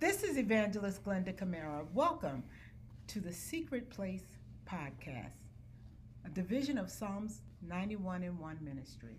This 0.00 0.22
is 0.22 0.38
Evangelist 0.38 1.04
Glenda 1.04 1.36
Camara. 1.36 1.84
Welcome 1.92 2.42
to 3.08 3.20
the 3.20 3.34
Secret 3.34 3.90
Place 3.90 4.24
Podcast, 4.66 5.50
a 6.24 6.30
division 6.30 6.78
of 6.78 6.88
Psalms 6.88 7.42
91 7.68 8.22
and 8.22 8.38
1 8.38 8.58
ministry. 8.62 9.18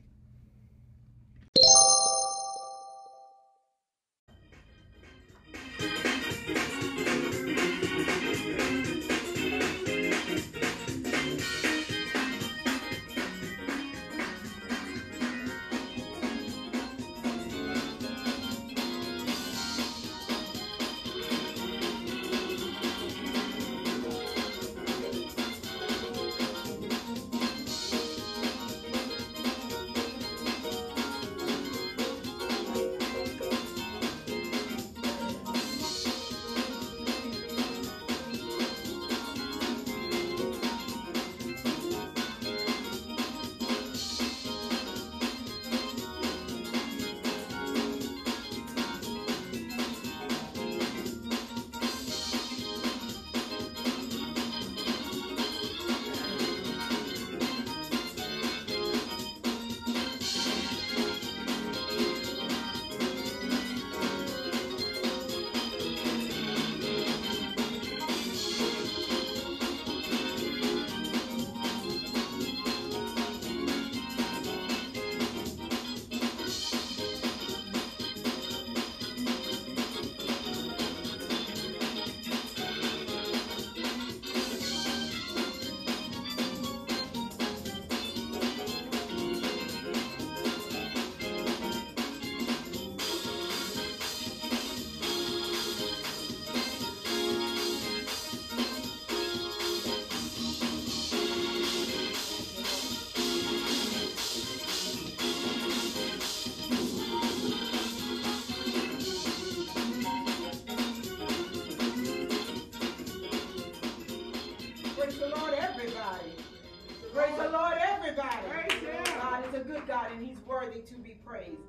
Worthy 120.72 120.82
to 120.88 120.98
be 120.98 121.18
praised. 121.26 121.62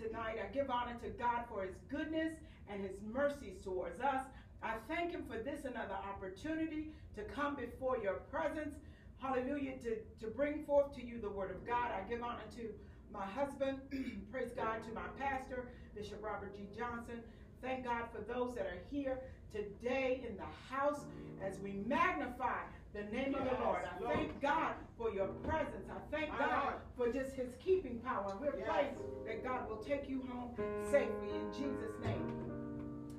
Tonight, 0.00 0.36
I 0.42 0.52
give 0.52 0.70
honor 0.70 0.96
to 1.02 1.08
God 1.10 1.44
for 1.48 1.62
His 1.62 1.74
goodness 1.90 2.32
and 2.68 2.82
His 2.82 2.96
mercies 3.12 3.56
towards 3.62 4.00
us. 4.00 4.22
I 4.62 4.74
thank 4.88 5.12
Him 5.12 5.24
for 5.28 5.38
this 5.38 5.64
another 5.64 5.94
opportunity 5.94 6.90
to 7.16 7.22
come 7.22 7.56
before 7.56 7.98
your 7.98 8.14
presence. 8.30 8.74
Hallelujah. 9.18 9.76
To, 9.78 9.96
to 10.20 10.26
bring 10.34 10.64
forth 10.64 10.94
to 10.96 11.04
you 11.04 11.20
the 11.20 11.28
word 11.28 11.50
of 11.50 11.66
God. 11.66 11.90
I 11.92 12.08
give 12.08 12.22
honor 12.22 12.46
to 12.56 12.68
my 13.12 13.24
husband. 13.24 13.78
Praise 14.32 14.52
God 14.56 14.82
to 14.88 14.94
my 14.94 15.06
pastor, 15.18 15.68
Bishop 15.94 16.22
Robert 16.22 16.56
G. 16.56 16.68
Johnson. 16.76 17.22
Thank 17.62 17.84
God 17.84 18.04
for 18.12 18.20
those 18.32 18.54
that 18.54 18.66
are 18.66 18.82
here 18.90 19.20
today 19.52 20.22
in 20.28 20.36
the 20.36 20.74
house 20.74 21.00
as 21.44 21.58
we 21.60 21.82
magnify 21.86 22.62
the 22.94 23.02
name 23.14 23.34
of 23.34 23.44
the 23.44 23.64
Lord. 23.64 23.82
I 23.84 24.02
Lord. 24.02 24.14
thank 24.16 24.40
God 24.40 24.74
for 24.96 25.10
your 25.10 25.26
presence. 25.46 25.88
I 25.90 25.98
thank 26.16 26.30
My 26.32 26.38
God 26.38 26.62
Lord. 26.96 27.12
for 27.12 27.12
just 27.12 27.34
his 27.36 27.54
keeping 27.60 27.98
power. 28.00 28.30
And 28.32 28.40
we're 28.40 28.56
Yes. 28.58 28.68
praying 28.68 28.94
that 29.26 29.44
God 29.44 29.68
will 29.68 29.76
take 29.84 30.08
you 30.08 30.22
home 30.28 30.54
safely 30.90 31.30
in 31.30 31.52
Jesus' 31.52 31.98
name. 32.02 32.34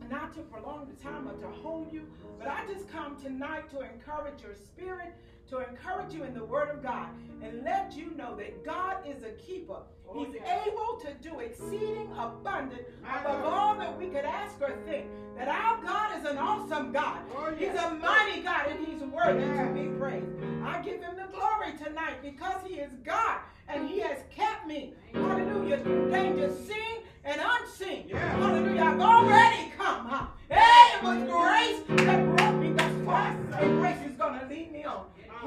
Not 0.09 0.34
to 0.34 0.41
prolong 0.41 0.88
the 0.88 0.96
time 1.03 1.28
or 1.29 1.34
to 1.34 1.47
hold 1.62 1.94
you, 1.94 2.08
but 2.40 2.47
I 2.47 2.66
just 2.66 2.90
come 2.90 3.16
tonight 3.22 3.69
to 3.69 3.81
encourage 3.81 4.41
your 4.41 4.56
spirit, 4.56 5.13
to 5.49 5.67
encourage 5.67 6.13
you 6.13 6.23
in 6.23 6.33
the 6.33 6.43
Word 6.43 6.69
of 6.69 6.83
God, 6.83 7.07
and 7.41 7.63
let 7.63 7.93
you 7.95 8.11
know 8.17 8.35
that 8.35 8.63
God 8.65 8.97
is 9.07 9.23
a 9.23 9.31
keeper. 9.31 9.77
Oh, 10.07 10.23
He's 10.25 10.35
yes. 10.35 10.67
able 10.67 10.99
to 11.01 11.13
do 11.21 11.39
exceeding 11.39 12.09
abundant 12.17 12.81
above 13.03 13.43
all 13.45 13.75
that 13.77 13.97
we 13.97 14.07
could 14.07 14.25
ask 14.25 14.55
or 14.61 14.75
think. 14.85 15.05
That 15.37 15.47
our 15.47 15.81
God 15.81 16.19
is 16.19 16.25
an 16.29 16.37
awesome 16.37 16.91
God. 16.91 17.19
Oh, 17.35 17.53
He's 17.57 17.69
a 17.69 17.91
mighty 17.91 18.41
God 18.41 18.67
and 18.69 18.85
He's 18.85 19.01
worthy 19.01 19.39
to 19.41 19.47
Yes. 19.47 19.73
be 19.73 19.85
praised. 19.97 20.25
I 20.63 20.81
give 20.81 21.01
Him 21.01 21.15
the 21.15 21.27
glory 21.31 21.73
tonight 21.77 22.21
because 22.21 22.61
He 22.67 22.75
is 22.75 22.91
God 23.05 23.39
and 23.69 23.87
He 23.87 23.99
has 23.99 24.17
kept 24.35 24.67
me. 24.67 24.93
Hallelujah. 25.13 25.77
Through 25.79 26.11
danger 26.11 26.51
seen 26.67 27.03
and 27.23 27.39
unseen. 27.41 28.05
Yes. 28.09 28.35
Hallelujah. 28.35 28.81
I've 28.83 28.99
already 28.99 29.71
come. 29.77 30.05
Huh? 30.07 30.25
Hey, 30.49 30.97
it 30.97 31.03
was 31.03 31.17
grace 31.29 32.05
that 32.05 32.35
brought 32.35 32.55
me 32.59 32.73
thus 32.73 33.05
far. 33.05 33.27
And 33.59 33.79
grace 33.79 33.97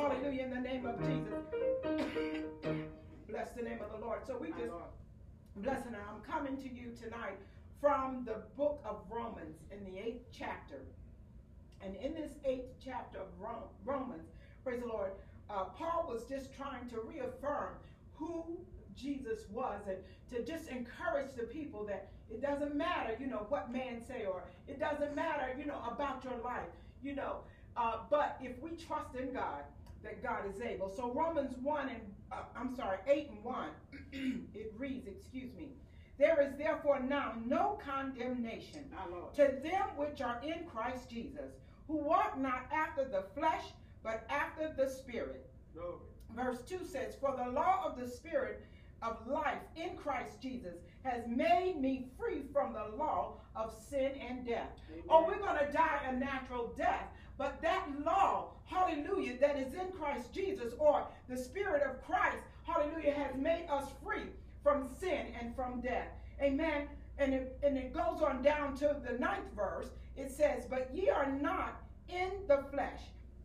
Hallelujah. 0.02 0.42
In 0.42 0.50
the 0.50 0.60
name 0.60 0.84
of 0.84 0.98
Jesus. 0.98 1.44
Bless 3.28 3.50
the 3.52 3.62
name 3.62 3.78
of 3.80 3.92
the 3.92 4.04
Lord. 4.04 4.26
So 4.26 4.36
we 4.36 4.48
just. 4.48 4.72
Blessing, 5.54 5.94
I'm 5.94 6.20
coming 6.28 6.56
to 6.56 6.68
you 6.68 6.90
tonight 7.00 7.38
from 7.80 8.24
the 8.24 8.42
book 8.56 8.82
of 8.84 8.96
Romans 9.08 9.58
in 9.70 9.84
the 9.84 10.00
eighth 10.00 10.26
chapter. 10.36 10.80
And 11.80 11.94
in 11.94 12.14
this 12.14 12.32
eighth 12.44 12.74
chapter 12.84 13.18
of 13.18 13.26
Rom- 13.38 13.70
Romans, 13.84 14.30
praise 14.64 14.80
the 14.80 14.88
Lord, 14.88 15.12
uh, 15.48 15.66
Paul 15.66 16.06
was 16.08 16.24
just 16.24 16.52
trying 16.52 16.88
to 16.88 17.00
reaffirm 17.00 17.74
who 18.14 18.58
Jesus 18.96 19.48
was 19.50 19.82
and 19.86 19.98
to 20.30 20.44
just 20.44 20.68
encourage 20.68 21.32
the 21.36 21.44
people 21.44 21.86
that 21.86 22.08
it 22.28 22.42
doesn't 22.42 22.74
matter, 22.74 23.14
you 23.20 23.28
know, 23.28 23.46
what 23.50 23.70
man 23.70 24.02
say 24.04 24.24
or 24.26 24.42
it 24.66 24.80
doesn't 24.80 25.14
matter, 25.14 25.54
you 25.56 25.66
know, 25.66 25.80
about 25.88 26.24
your 26.24 26.38
life, 26.42 26.72
you 27.04 27.14
know, 27.14 27.36
uh, 27.76 27.98
but 28.10 28.36
if 28.42 28.60
we 28.60 28.70
trust 28.70 29.14
in 29.14 29.32
God, 29.32 29.62
that 30.02 30.22
God 30.22 30.40
is 30.48 30.60
able. 30.60 30.90
So 30.90 31.12
Romans 31.12 31.54
1 31.62 31.88
and, 31.88 32.00
uh, 32.30 32.36
I'm 32.56 32.74
sorry, 32.74 32.98
8 33.06 33.30
and 33.30 33.44
1, 33.44 33.68
it 34.54 34.72
reads, 34.76 35.06
excuse 35.06 35.54
me, 35.54 35.70
there 36.18 36.40
is 36.42 36.56
therefore 36.58 37.00
now 37.00 37.34
no 37.46 37.78
condemnation 37.84 38.84
Lord. 39.10 39.34
to 39.34 39.56
them 39.62 39.88
which 39.96 40.20
are 40.20 40.40
in 40.42 40.66
Christ 40.66 41.10
Jesus, 41.10 41.52
who 41.88 41.96
walk 41.96 42.38
not 42.38 42.66
after 42.72 43.04
the 43.04 43.24
flesh, 43.34 43.64
but 44.02 44.26
after 44.28 44.72
the 44.76 44.88
Spirit. 44.88 45.48
Glory. 45.74 45.96
Verse 46.34 46.62
2 46.62 46.84
says, 46.84 47.14
For 47.20 47.34
the 47.36 47.50
law 47.50 47.82
of 47.84 47.98
the 47.98 48.08
Spirit 48.08 48.64
of 49.02 49.26
life 49.26 49.58
in 49.76 49.96
Christ 49.96 50.40
Jesus 50.40 50.76
has 51.02 51.26
made 51.26 51.80
me 51.80 52.06
free 52.18 52.42
from 52.52 52.72
the 52.72 52.96
law 52.96 53.34
of 53.56 53.74
sin 53.88 54.12
and 54.28 54.46
death. 54.46 54.70
Amen. 54.90 55.04
Oh, 55.10 55.24
we're 55.26 55.38
going 55.38 55.58
to 55.58 55.72
die 55.72 56.00
a 56.08 56.12
natural 56.12 56.72
death. 56.76 57.08
But 57.38 57.60
that 57.62 57.86
law, 58.04 58.50
hallelujah, 58.64 59.38
that 59.38 59.58
is 59.58 59.74
in 59.74 59.90
Christ 59.98 60.32
Jesus, 60.32 60.74
or 60.78 61.06
the 61.28 61.36
Spirit 61.36 61.82
of 61.82 62.04
Christ, 62.04 62.42
hallelujah, 62.64 63.14
has 63.14 63.34
made 63.36 63.66
us 63.70 63.88
free 64.04 64.26
from 64.62 64.88
sin 65.00 65.26
and 65.40 65.54
from 65.54 65.80
death. 65.80 66.08
Amen. 66.40 66.88
And 67.18 67.34
it, 67.34 67.58
and 67.62 67.76
it 67.76 67.92
goes 67.92 68.22
on 68.22 68.42
down 68.42 68.76
to 68.78 68.96
the 69.06 69.18
ninth 69.18 69.52
verse. 69.54 69.88
It 70.16 70.30
says, 70.30 70.64
But 70.68 70.90
ye 70.94 71.08
are 71.08 71.30
not 71.30 71.82
in 72.08 72.30
the 72.48 72.64
flesh, 72.70 73.00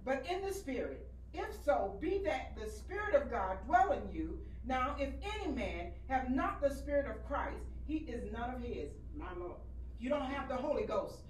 but 0.06 0.26
in 0.30 0.42
the 0.42 0.54
Spirit. 0.54 1.08
If 1.34 1.48
so, 1.64 1.98
be 2.00 2.22
that 2.26 2.56
the 2.60 2.70
Spirit 2.70 3.14
of 3.16 3.30
God 3.30 3.58
dwell 3.66 3.92
in 3.92 4.16
you. 4.16 4.40
Now, 4.66 4.96
if 5.00 5.10
any 5.36 5.52
man 5.52 5.92
have 6.08 6.30
not 6.30 6.62
the 6.62 6.74
Spirit 6.74 7.06
of 7.06 7.26
Christ, 7.26 7.64
he 7.86 7.98
is 7.98 8.32
none 8.32 8.54
of 8.54 8.62
his. 8.62 8.90
My 9.16 9.34
Lord. 9.38 9.58
You 10.00 10.10
don't 10.10 10.30
have 10.30 10.48
the 10.50 10.56
Holy 10.56 10.86
Ghost 10.86 11.22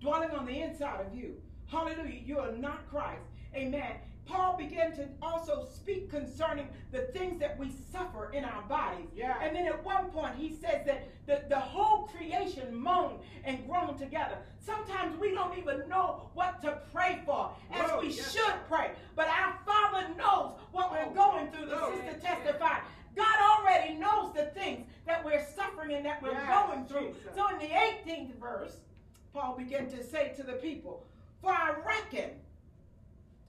dwelling 0.00 0.30
on 0.30 0.46
the 0.46 0.60
inside 0.60 1.00
of 1.00 1.14
you. 1.14 1.34
Hallelujah. 1.66 2.20
You 2.24 2.38
are 2.38 2.52
not 2.52 2.88
Christ. 2.90 3.22
Amen. 3.54 3.92
Paul 4.26 4.56
began 4.56 4.92
to 4.96 5.06
also 5.20 5.66
speak 5.70 6.10
concerning 6.10 6.66
the 6.92 7.00
things 7.12 7.38
that 7.40 7.58
we 7.58 7.70
suffer 7.92 8.30
in 8.32 8.42
our 8.44 8.62
bodies. 8.62 9.08
Yeah. 9.14 9.36
And 9.42 9.54
then 9.54 9.66
at 9.66 9.84
one 9.84 10.06
point 10.06 10.34
he 10.36 10.50
says 10.54 10.86
that 10.86 11.08
the, 11.26 11.42
the 11.50 11.58
whole 11.60 12.06
creation 12.06 12.74
moaned 12.74 13.18
and 13.44 13.66
groaned 13.68 13.98
together. 13.98 14.38
Sometimes 14.58 15.18
we 15.20 15.32
don't 15.32 15.58
even 15.58 15.86
know 15.90 16.30
what 16.32 16.62
to 16.62 16.78
pray 16.90 17.20
for 17.26 17.50
as 17.70 17.90
Whoa, 17.90 18.00
we 18.00 18.08
yes. 18.08 18.32
should 18.32 18.54
pray. 18.66 18.92
But 19.14 19.28
our 19.28 19.58
Father 19.66 20.08
knows 20.16 20.52
what 20.72 20.90
we're 20.90 21.04
Oh, 21.06 21.10
going 21.14 21.50
through. 21.50 21.66
The 21.66 21.78
oh, 21.82 21.92
sister 21.94 22.18
testified. 22.20 22.80
God 23.14 23.36
already 23.60 23.94
knows 23.94 24.32
the 24.34 24.46
things 24.58 24.86
that 25.06 25.22
we're 25.22 25.44
suffering 25.54 25.92
and 25.92 26.06
that 26.06 26.22
we're 26.22 26.32
Yes, 26.32 26.66
going 26.66 26.86
through. 26.86 27.14
Jesus. 27.14 27.34
So 27.36 27.46
in 27.48 27.58
the 27.58 27.66
18th 27.74 28.34
verse, 28.40 28.76
Paul 29.34 29.54
began 29.58 29.86
to 29.90 30.02
say 30.02 30.32
to 30.36 30.42
the 30.42 30.54
people, 30.54 31.06
For 31.44 31.52
I 31.52 31.74
reckon 31.86 32.30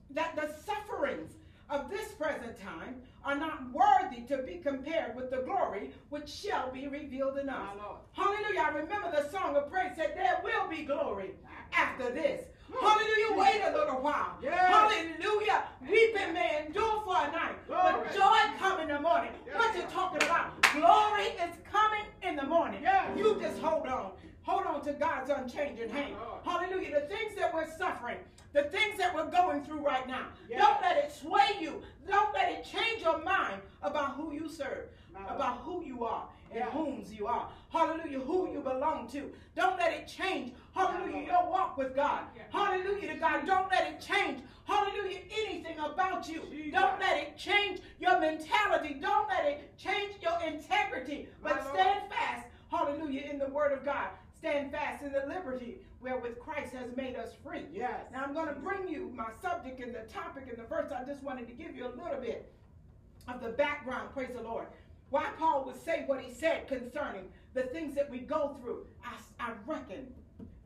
that 0.10 0.36
the 0.36 0.50
sufferings 0.66 1.32
of 1.70 1.90
this 1.90 2.12
present 2.12 2.60
time 2.60 2.96
are 3.24 3.36
not 3.38 3.72
worthy 3.72 4.22
to 4.28 4.44
be 4.44 4.56
compared 4.56 5.16
with 5.16 5.32
the 5.32 5.38
glory 5.38 5.92
which 6.10 6.28
shall 6.28 6.70
be 6.72 6.90
revealed 6.90 7.38
in 7.38 7.48
us. 7.48 7.78
Hallelujah. 8.12 8.60
I 8.66 8.70
remember 8.72 9.12
the 9.12 9.30
song 9.30 9.56
of 9.56 9.72
praise 9.72 9.94
said, 9.96 10.12
There 10.14 10.42
will 10.44 10.68
be 10.70 10.84
glory 10.84 11.32
after 11.72 12.12
this. 12.12 12.44
Hmm. 12.70 12.86
Hallelujah. 12.86 13.42
Wait 13.42 13.62
a 13.66 13.78
little 13.78 14.02
while. 14.02 14.40
Yes. 14.44 14.60
Hallelujah. 14.60 15.64
Weeping 15.90 16.34
may 16.34 16.66
endure 16.66 17.02
for 17.06 17.16
a 17.16 17.32
night, 17.32 17.56
but 17.66 18.14
joy 18.14 18.40
come 18.60 18.82
in 18.82 18.90
the 18.90 19.00
morning. 19.00 19.32
Yes, 19.48 19.56
What 19.56 19.74
you 19.74 19.84
talking 19.84 20.22
about? 20.24 20.62
Glory 20.74 21.28
is 21.48 21.56
coming 21.72 22.04
in 22.24 22.36
the 22.36 22.44
morning. 22.46 22.82
Yes. 22.84 23.18
You 23.18 23.40
just 23.40 23.60
hold 23.60 23.88
on. 23.88 24.12
Hold 24.46 24.66
on 24.68 24.82
to 24.84 24.94
God's 24.94 25.30
unchanging 25.32 25.90
hand. 25.90 26.14
Hallelujah. 26.44 27.00
The 27.02 27.08
things 27.08 27.36
that 27.36 27.52
we're 27.54 27.70
suffering, 27.78 28.18
the 28.54 28.64
things 28.64 28.98
that 29.00 29.14
we're 29.16 29.30
going 29.32 29.64
through 29.64 29.80
right 29.80 30.08
now, 30.08 30.28
Yes. 30.48 30.62
don't 30.62 30.82
let 30.82 30.98
it 30.98 31.12
sway 31.12 31.58
you. 31.60 31.82
Don't 32.08 32.32
let 32.34 32.52
it 32.52 32.64
change 32.64 33.02
your 33.02 33.18
mind 33.24 33.62
about 33.82 34.12
who 34.16 34.34
you 34.34 34.48
serve, 34.48 34.90
My 35.12 35.22
about 35.34 35.58
who 35.60 35.84
you 35.84 36.06
are 36.06 36.28
and 36.52 36.60
Yes. 36.60 36.70
whom's 36.74 37.12
you 37.12 37.26
are. 37.26 37.50
Hallelujah. 37.72 38.20
Who 38.20 38.52
you 38.52 38.60
belong 38.62 39.08
to. 39.10 39.34
Don't 39.56 39.80
let 39.80 39.94
it 39.94 40.08
change. 40.08 40.54
Hallelujah. 40.76 41.26
Your 41.26 41.50
walk 41.50 41.76
with 41.78 41.96
God. 41.96 42.26
Hallelujah 42.52 43.14
to 43.14 43.20
God. 43.20 43.48
Don't 43.48 43.70
let 43.72 43.88
it 43.88 44.00
change. 44.00 44.44
Hallelujah. 44.66 45.22
Anything 45.32 45.80
about 45.80 46.30
you. 46.30 46.42
Don't 46.72 47.00
let 47.00 47.18
it 47.18 47.36
change 47.38 47.82
your 48.00 48.20
mentality. 48.20 48.94
Don't 48.94 49.28
let 49.28 49.46
it 49.46 49.76
change 49.78 50.14
your 50.22 50.40
integrity. 50.42 51.30
But 51.42 51.64
stand 51.70 52.02
fast. 52.12 52.48
Hallelujah. 52.70 53.22
In 53.32 53.40
the 53.40 53.48
word 53.48 53.72
of 53.72 53.84
God. 53.84 54.10
Stand 54.38 54.72
fast 54.72 55.04
in 55.04 55.12
the 55.12 55.26
liberty 55.28 55.78
wherewith 56.02 56.40
Christ 56.40 56.74
has 56.74 56.96
made 56.96 57.16
us 57.16 57.30
free. 57.44 57.66
Yes. 57.74 58.06
Now 58.12 58.24
I'm 58.24 58.34
going 58.34 58.48
to 58.48 58.60
bring 58.60 58.88
you 58.88 59.12
my 59.16 59.30
subject 59.42 59.82
and 59.82 59.94
the 59.94 60.12
topic 60.12 60.48
and 60.50 60.58
the 60.58 60.68
verse. 60.68 60.92
I 60.92 61.04
just 61.04 61.24
wanted 61.24 61.48
to 61.48 61.54
give 61.54 61.76
you 61.76 61.86
a 61.86 61.94
little 61.96 62.20
bit 62.22 62.52
of 63.28 63.42
the 63.42 63.50
background, 63.50 64.10
praise 64.14 64.30
the 64.36 64.42
Lord. 64.42 64.68
Why 65.10 65.30
Paul 65.40 65.66
would 65.66 65.82
say 65.84 66.04
what 66.06 66.22
he 66.22 66.32
said 66.34 66.68
concerning 66.68 67.26
the 67.54 67.64
things 67.64 67.96
that 67.96 68.10
we 68.10 68.20
go 68.20 68.58
through. 68.62 68.86
I, 69.04 69.16
I 69.40 69.54
reckon 69.66 70.14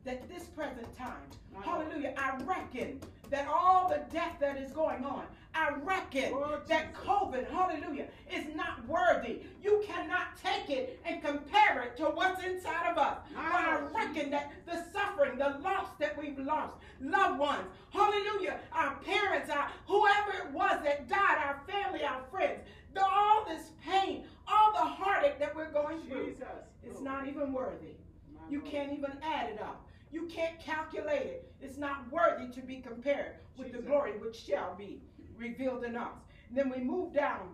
that 0.04 0.28
this 0.28 0.44
present 0.44 0.94
time, 0.96 1.22
hallelujah, 1.62 2.14
I 2.18 2.36
reckon 2.44 3.00
that 3.30 3.46
all 3.46 3.88
the 3.88 4.02
death 4.12 4.36
that 4.40 4.56
is 4.56 4.72
going 4.72 5.04
on, 5.04 5.24
I 5.54 5.70
reckon 5.82 6.32
Lord 6.32 6.66
that 6.68 6.92
Jesus. 6.94 7.06
COVID, 7.06 7.50
hallelujah, 7.50 8.06
is 8.32 8.54
not 8.54 8.86
worthy. 8.86 9.40
You 9.62 9.82
cannot 9.86 10.36
take 10.42 10.70
it 10.70 11.00
and 11.04 11.22
compare 11.22 11.82
it 11.82 11.96
to 11.98 12.04
what's 12.04 12.42
inside 12.44 12.90
of 12.90 12.98
us. 12.98 13.18
My 13.34 13.50
But 13.50 13.60
I 13.60 14.04
reckon 14.06 14.30
that 14.30 14.52
the 14.66 14.84
suffering, 14.92 15.38
the 15.38 15.58
loss 15.62 15.88
that 15.98 16.16
we've 16.20 16.38
lost, 16.38 16.74
loved 17.00 17.38
ones, 17.38 17.64
hallelujah, 17.90 18.58
our 18.72 18.96
parents, 18.96 19.50
our 19.50 19.70
whoever 19.86 20.46
it 20.46 20.52
was 20.52 20.80
that 20.84 21.08
died, 21.08 21.38
our 21.44 21.60
family, 21.66 22.04
our 22.04 22.22
friends, 22.30 22.60
the, 22.94 23.04
all 23.04 23.44
this 23.46 23.70
pain, 23.84 24.24
all 24.48 24.72
the 24.72 24.78
heartache 24.78 25.38
that 25.38 25.54
we're 25.54 25.70
going 25.72 26.00
through, 26.02 26.34
it's 26.82 27.00
not 27.00 27.26
even 27.28 27.52
worthy. 27.52 27.94
My 28.34 28.40
You 28.50 28.60
Lord. 28.60 28.70
can't 28.70 28.92
even 28.92 29.12
add 29.22 29.50
it 29.50 29.60
up. 29.60 29.86
You 30.12 30.26
can't 30.26 30.58
calculate 30.58 31.22
it. 31.22 31.52
It's 31.60 31.76
not 31.78 32.10
worthy 32.10 32.48
to 32.52 32.60
be 32.62 32.76
compared 32.80 33.36
with 33.56 33.72
the 33.72 33.78
glory 33.78 34.12
which 34.18 34.36
shall 34.36 34.74
be 34.76 35.00
revealed 35.40 35.84
in 35.84 35.96
us. 35.96 36.08
And 36.48 36.56
then 36.58 36.70
we 36.70 36.78
move 36.78 37.12
down 37.12 37.48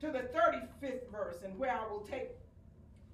to 0.00 0.06
the 0.08 0.20
35th 0.34 1.10
verse, 1.10 1.36
and 1.44 1.58
where 1.58 1.72
I 1.72 1.86
will 1.90 2.00
take 2.10 2.30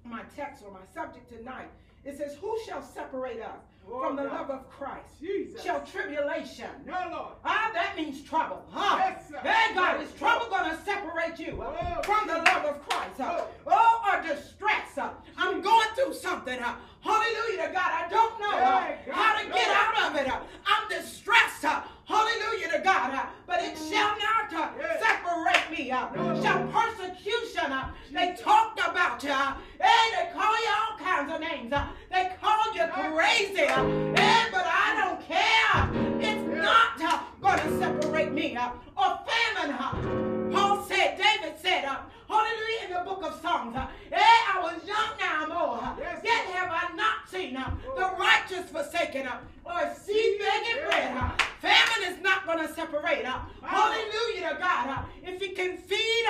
my 0.03 0.21
text 0.35 0.63
or 0.65 0.71
my 0.71 0.85
subject 0.93 1.29
tonight. 1.29 1.67
It 2.05 2.17
says, 2.17 2.35
Who 2.39 2.57
shall 2.65 2.81
separate 2.81 3.41
us 3.41 3.59
Oh, 3.89 4.01
from 4.01 4.15
the 4.17 4.23
God. 4.23 4.33
love 4.33 4.49
of 4.51 4.69
Christ? 4.69 5.19
Jesus. 5.19 5.61
Shall 5.63 5.81
tribulation? 5.85 6.69
No, 6.85 6.93
Lord. 7.11 7.33
Ah, 7.43 7.71
that 7.73 7.95
means 7.97 8.21
trouble. 8.23 8.63
Huh? 8.71 8.97
Yes, 8.99 9.27
sir. 9.29 9.39
Hey, 9.39 9.73
God, 9.75 10.01
is 10.01 10.11
trouble 10.13 10.47
going 10.47 10.69
to 10.71 10.77
separate 10.83 11.37
you 11.39 11.61
uh, 11.61 11.75
Oh, 11.97 12.01
from 12.03 12.27
the 12.27 12.35
love 12.35 12.65
of 12.65 12.87
Christ? 12.87 13.19
Uh, 13.19 13.41
Oh. 13.41 13.47
oh, 13.67 14.13
or 14.13 14.21
distress. 14.21 14.97
Uh, 14.97 15.09
I'm 15.37 15.61
going 15.61 15.87
through 15.95 16.13
something. 16.13 16.57
Uh, 16.59 16.75
hallelujah 17.01 17.67
to 17.67 17.73
God. 17.73 17.91
I 17.91 18.07
don't 18.09 18.39
know 18.39 18.57
uh, 18.57 18.81
Hey, 18.81 18.97
God, 19.07 19.13
how 19.15 19.41
to 19.41 19.47
get 19.49 19.67
out 19.69 20.09
of 20.11 20.15
it. 20.21 20.27
Uh, 20.29 20.39
I'm 20.65 20.87
distressed. 20.89 21.65
Uh, 21.65 21.81
hallelujah 22.07 22.71
to 22.71 22.79
God. 22.83 23.27
But 23.45 23.61
it 23.61 23.77
shall 23.77 24.15
not 24.17 24.53
uh, 24.53 24.69
separate 24.99 25.77
me. 25.77 25.91
Uh. 25.91 26.41
Shall 26.41 26.67
persecution. 26.67 27.71
Uh, 27.71 27.89
they 28.11 28.35
talked 28.39 28.79
about 28.79 29.21
you. 29.23 29.29
Hey, 29.29 30.15
they 30.15 30.31
call 30.33 30.53
you 30.53 30.69
all 30.69 30.97
kinds 30.97 31.31
of 31.31 31.39
names. 31.41 31.73
They 32.11 32.31
call 32.41 32.73
you 32.73 32.85
crazy. 32.87 33.67
Hey, 33.67 34.45
but 34.51 34.65
I 34.65 34.95
don't 34.97 35.21
care. 35.27 35.89
It's 36.21 36.63
not 36.63 36.97
going 37.41 37.59
to 37.59 37.79
separate 37.79 38.31
me. 38.31 38.57
Or 38.97 39.19
famine. 39.27 40.51
Paul 40.51 40.83
said, 40.83 41.17
David 41.17 41.59
said, 41.61 41.85
hallelujah, 42.27 42.87
in 42.87 42.93
the 42.93 43.03
book 43.09 43.23
of 43.23 43.39
Psalms. 43.41 43.75
Hey, 44.11 44.37
I 44.53 44.59
was 44.61 44.75
young 44.85 45.17
now 45.19 45.43
I'm 45.45 45.51
old. 45.51 45.97
Yes, 45.99 46.21
yet 46.23 46.45
have 46.55 46.69
I 46.71 46.95
not 46.95 47.27
seen 47.29 47.55
uh, 47.57 47.71
the 47.95 48.05
Oh. 48.05 48.17
righteous 48.17 48.69
forsaken 48.69 49.27
or 49.65 49.93
seed 49.95 50.39
begging 50.39 50.85
bread. 50.85 51.31
Famine 51.61 52.13
is 52.13 52.21
not 52.21 52.45
going 52.45 52.59
to 52.65 52.73
separate. 52.73 53.25
Hallelujah 53.25 54.49
to 54.49 54.57
God. 54.59 55.05
If 55.23 55.41
he 55.41 55.49
can 55.49 55.77
feed, 55.77 56.25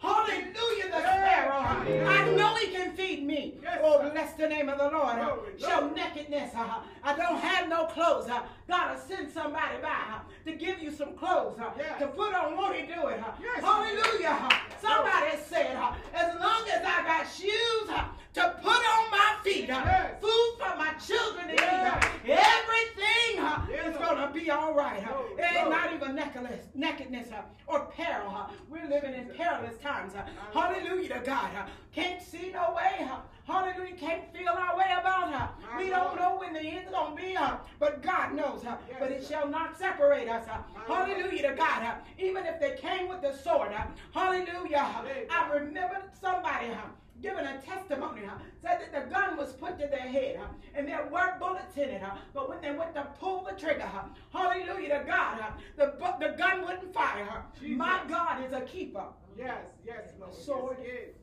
hallelujah, 0.00 0.88
the 0.90 1.00
sparrow, 1.00 1.60
I 2.08 2.32
know 2.36 2.54
he 2.56 2.68
can 2.68 2.92
feed 2.96 3.24
me. 3.26 3.54
Yes, 3.62 3.78
oh. 3.82 3.87
Bless 4.18 4.32
the 4.34 4.48
name 4.48 4.68
of 4.68 4.78
the 4.78 4.90
Lord. 4.90 5.16
Uh, 5.18 5.36
show 5.58 5.90
nakedness. 5.90 6.52
Uh, 6.54 6.80
I 7.04 7.14
don't 7.14 7.38
have 7.38 7.68
no 7.68 7.86
clothes. 7.86 8.28
Uh, 8.28 8.42
God 8.66 8.94
will 8.96 9.00
send 9.00 9.30
somebody 9.30 9.76
by 9.80 10.18
to 10.44 10.52
give 10.56 10.82
you 10.82 10.90
some 10.90 11.14
clothes 11.14 11.56
Yes. 11.78 12.00
to 12.00 12.08
put 12.08 12.34
on. 12.34 12.56
Won't 12.56 12.74
he 12.74 12.82
do 12.82 13.06
it? 13.08 13.20
Yes. 13.40 13.62
Hallelujah. 13.62 14.48
Somebody 14.80 15.36
said, 15.46 15.76
as 16.14 16.34
long 16.40 16.64
as 16.68 16.82
I 16.84 17.04
got 17.06 17.26
shoes 17.30 17.90
to 18.38 18.54
put 18.62 18.82
on 18.94 19.10
my 19.10 19.36
feet, 19.42 19.70
uh, 19.70 19.82
Yes. 19.84 20.20
food 20.20 20.50
for 20.58 20.76
my 20.76 20.92
children 21.06 21.48
to 21.48 21.54
Yes. 21.54 22.04
uh, 22.04 22.08
everything 22.62 23.40
uh, 23.44 23.66
Yes, 23.70 23.92
is 23.92 23.96
going 23.96 24.18
to 24.26 24.28
be 24.32 24.50
all 24.50 24.74
right. 24.74 25.02
Uh, 25.06 25.12
Glory, 25.12 25.42
it 25.42 25.56
ain't 25.58 25.70
not 25.70 25.92
even 25.92 26.14
nakedness, 26.14 26.66
nakedness 26.74 27.32
uh, 27.32 27.42
or 27.66 27.86
peril. 27.86 28.30
Uh, 28.34 28.46
we're 28.68 28.86
living 28.88 29.14
in 29.14 29.26
perilous 29.36 29.76
times. 29.78 30.14
Uh, 30.14 30.22
hallelujah 30.52 31.08
to 31.14 31.20
God. 31.20 31.50
Uh, 31.56 31.66
can't 31.94 32.22
see 32.22 32.50
no 32.52 32.74
way. 32.76 33.06
Uh, 33.10 33.16
hallelujah. 33.50 33.94
Can't 33.96 34.32
feel 34.32 34.50
our 34.50 34.76
way 34.76 34.90
about. 35.00 35.32
Uh, 35.32 35.46
My 35.72 35.78
we 35.82 35.88
don't 35.90 36.16
know 36.16 36.36
when 36.38 36.52
the 36.52 36.60
end's 36.60 36.90
going 36.90 37.16
to 37.16 37.22
be. 37.22 37.36
Uh, 37.36 37.56
but 37.78 38.02
God 38.02 38.34
knows. 38.34 38.64
Uh, 38.64 38.76
Yes, 38.88 38.96
but 39.00 39.10
it 39.10 39.22
sir. 39.24 39.28
shall 39.34 39.48
not 39.48 39.78
separate 39.78 40.28
us. 40.28 40.46
Uh, 40.48 40.58
My 40.88 40.96
Lord. 40.96 41.08
hallelujah 41.08 41.50
to 41.50 41.54
God. 41.54 41.82
Uh, 41.82 41.94
even 42.18 42.46
if 42.46 42.60
they 42.60 42.76
came 42.76 43.08
with 43.08 43.22
the 43.22 43.32
sword. 43.36 43.72
Uh, 43.72 43.82
hallelujah. 44.12 44.86
I 45.30 45.50
remember 45.52 46.02
somebody. 46.20 46.68
Uh, 46.70 46.76
Giving 47.20 47.44
a 47.46 47.60
testimony, 47.60 48.20
huh, 48.26 48.38
said 48.62 48.78
that 48.80 48.92
the 48.92 49.10
gun 49.12 49.36
was 49.36 49.52
put 49.54 49.78
to 49.80 49.88
their 49.88 49.98
head, 49.98 50.36
huh, 50.38 50.46
and 50.74 50.86
there 50.86 51.04
were 51.10 51.34
bullets 51.40 51.76
in 51.76 51.88
it, 51.88 52.00
huh, 52.00 52.16
but 52.32 52.48
when 52.48 52.60
they 52.60 52.70
went 52.72 52.94
to 52.94 53.02
pull 53.18 53.44
the 53.44 53.58
trigger, 53.58 53.86
huh, 53.86 54.04
hallelujah 54.32 55.00
to 55.00 55.04
God, 55.04 55.38
huh, 55.40 55.50
the, 55.76 55.94
the 56.20 56.36
gun 56.36 56.62
wouldn't 56.64 56.94
fire. 56.94 57.24
Huh. 57.28 57.40
My 57.60 58.00
God 58.08 58.44
is 58.44 58.52
a 58.52 58.60
keeper, 58.60 59.04
Yes, 59.36 59.64
yes, 59.84 60.10
Lord. 60.20 60.34
sword. 60.34 60.76
Yes, 60.80 60.90
yes. 61.06 61.14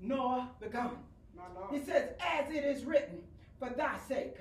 nor 0.00 0.48
the 0.60 0.68
gun. 0.68 0.92
My 1.36 1.42
He 1.70 1.84
says, 1.84 2.10
as 2.18 2.48
it 2.50 2.64
is 2.64 2.84
written, 2.84 3.18
for 3.58 3.68
thy 3.70 3.96
sake, 4.08 4.36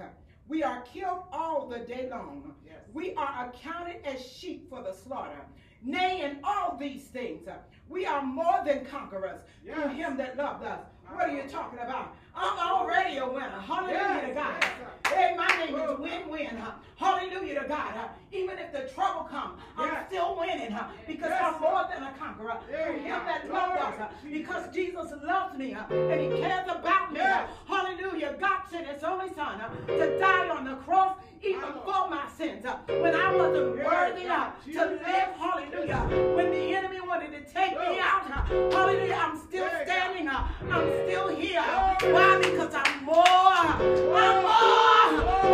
we 0.48 0.64
are 0.64 0.82
killed 0.82 1.24
all 1.34 1.68
the 1.68 1.80
day 1.80 2.08
long. 2.10 2.54
Yes. 2.66 2.76
We 2.94 3.14
are 3.16 3.50
accounted 3.50 3.98
as 4.06 4.26
sheep 4.26 4.70
for 4.70 4.82
the 4.82 4.94
slaughter. 4.94 5.42
Nay, 5.86 6.22
in 6.22 6.40
all 6.44 6.76
these 6.80 7.04
things, 7.04 7.48
uh, 7.48 7.54
we 7.90 8.06
are 8.08 8.24
more 8.24 8.62
than 8.66 8.86
conquerors 8.86 9.40
through 9.64 9.84
Yes. 9.92 9.96
him 9.96 10.18
that 10.18 10.36
loved 10.36 10.64
us. 10.66 10.80
What 11.12 11.30
are 11.30 11.32
you 11.32 11.44
talking 11.44 11.78
about? 11.78 12.16
I'm 12.36 12.58
already 12.58 13.18
a 13.18 13.28
winner. 13.28 13.62
Hallelujah 13.62 13.94
Yes, 14.00 14.28
to 14.30 14.34
God. 14.34 14.56
yes, 14.60 15.14
hey, 15.14 15.36
my 15.38 15.48
name 15.64 15.76
is 15.76 16.00
win-win. 16.00 16.58
Huh? 16.58 16.72
Hallelujah 16.98 17.62
to 17.62 17.68
God. 17.68 17.92
Huh? 17.94 18.08
Even 18.32 18.58
if 18.58 18.72
the 18.74 18.90
trouble 18.94 19.26
comes, 19.26 19.62
I'm 19.78 20.06
still 20.08 20.36
winning 20.38 20.72
huh? 20.72 20.88
because 21.06 21.32
I'm 21.32 21.62
more 21.62 21.86
than 21.94 22.02
a 22.04 22.12
conqueror 22.18 22.58
through 22.68 23.00
him 23.00 23.20
that 23.26 23.48
loved 23.54 23.78
us. 23.78 23.94
Huh? 24.00 24.08
Because 24.30 24.74
Jesus 24.74 25.14
loves 25.24 25.56
me 25.58 25.72
huh? 25.72 25.86
and 25.94 26.20
he 26.20 26.42
cares 26.42 26.68
about 26.68 27.14
me. 27.14 27.20
Huh? 27.22 27.46
Hallelujah. 27.68 28.36
God 28.40 28.62
sent 28.72 28.88
his 28.88 29.04
only 29.04 29.30
son 29.36 29.60
huh, 29.60 29.70
to 29.86 30.20
die 30.20 30.50
on 30.50 30.66
the 30.66 30.76
cross 30.78 31.18
even 31.48 31.74
for 31.84 32.10
my 32.10 32.28
sins, 32.38 32.66
uh, 32.66 32.78
when 32.88 33.16
I 33.16 33.36
wasn't 33.36 33.78
worthy 33.78 34.28
uh, 34.28 34.50
to 34.74 34.86
live, 34.86 35.30
hallelujah, 35.38 36.36
when 36.36 36.52
the 36.52 36.76
enemy 36.76 37.02
wanted 37.02 37.32
to 37.34 37.54
take 37.54 37.72
me 37.74 38.00
out, 38.00 38.30
uh, 38.32 38.72
hallelujah, 38.72 39.14
I'm 39.14 39.38
still 39.38 39.68
standing, 39.84 40.28
I'm 40.28 40.88
still 41.06 41.28
here. 41.28 41.62
Why? 41.62 42.40
Because 42.42 42.74
I'm 42.74 43.06
more, 43.06 43.24
I'm 43.26 43.80
more, 44.06 44.20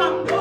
I'm 0.01 0.27
more. 0.27 0.40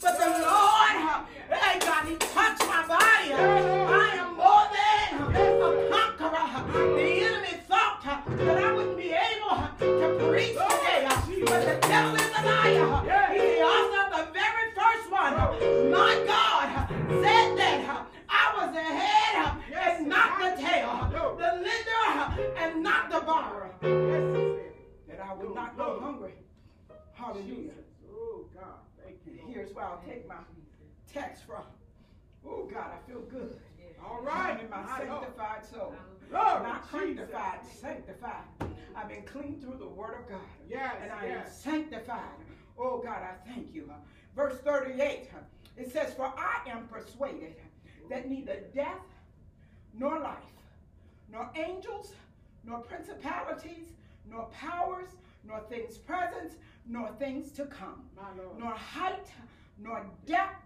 God. 28.71 29.03
Thank 29.03 29.17
you. 29.25 29.53
Here's 29.53 29.73
where 29.73 29.85
I'll 29.85 30.03
take 30.07 30.27
my 30.27 30.35
text 31.11 31.43
from. 31.45 31.63
Oh 32.47 32.69
God, 32.71 32.91
I 32.93 33.09
feel 33.09 33.21
good. 33.21 33.59
All 34.03 34.21
right. 34.21 34.53
I'm 34.53 34.59
in 34.59 34.69
my 34.69 34.85
sanctified 34.97 35.65
soul. 35.65 35.93
Oh. 35.95 36.27
Glory, 36.29 36.63
Not 36.63 36.89
sanctified, 36.89 37.59
sanctified. 37.79 38.43
I've 38.95 39.09
been 39.09 39.23
clean 39.23 39.59
through 39.61 39.77
the 39.79 39.87
word 39.87 40.15
of 40.21 40.29
God. 40.29 40.39
Yes, 40.69 40.95
And 41.03 41.11
I 41.11 41.25
am 41.25 41.43
sanctified. 41.51 42.39
Oh 42.79 42.99
God, 43.03 43.19
I 43.21 43.49
thank 43.49 43.73
you. 43.73 43.91
Verse 44.35 44.57
38, 44.61 45.29
it 45.77 45.91
says, 45.91 46.13
For 46.13 46.33
I 46.37 46.69
am 46.69 46.87
persuaded 46.87 47.55
that 48.09 48.29
neither 48.29 48.61
death 48.73 49.03
nor 49.93 50.19
life, 50.19 50.37
nor 51.31 51.49
angels, 51.55 52.13
nor 52.63 52.79
principalities, 52.79 53.89
nor 54.29 54.45
powers, 54.45 55.09
nor 55.45 55.59
things 55.69 55.97
present, 55.97 56.53
nor 56.87 57.09
things 57.19 57.51
to 57.53 57.65
come, 57.65 58.03
My 58.15 58.29
Lord. 58.41 58.59
nor 58.59 58.71
height, 58.71 59.27
nor 59.79 60.05
depth, 60.25 60.65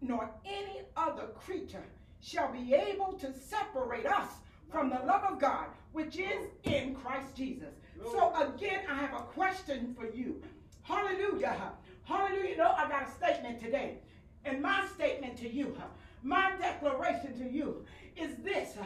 nor 0.00 0.30
any 0.44 0.80
other 0.96 1.28
creature 1.38 1.84
shall 2.20 2.52
be 2.52 2.74
able 2.74 3.12
to 3.14 3.32
separate 3.32 4.06
us 4.06 4.28
from 4.70 4.88
the 4.88 5.00
love 5.06 5.24
of 5.24 5.38
God, 5.38 5.66
which 5.92 6.16
is 6.18 6.48
in 6.64 6.94
Christ 6.94 7.34
Jesus. 7.36 7.74
So 8.10 8.32
again, 8.34 8.80
I 8.90 8.94
have 8.94 9.12
a 9.14 9.22
question 9.22 9.94
for 9.98 10.06
you. 10.06 10.42
Hallelujah. 10.82 11.72
Hallelujah. 12.04 12.50
You 12.50 12.56
know, 12.56 12.72
I 12.76 12.88
got 12.88 13.06
a 13.06 13.10
statement 13.10 13.60
today. 13.60 13.98
And 14.44 14.60
my 14.60 14.86
statement 14.94 15.36
to 15.38 15.48
you, 15.48 15.76
my 16.22 16.52
declaration 16.60 17.38
to 17.38 17.48
you 17.48 17.84
is 18.16 18.36
this. 18.42 18.76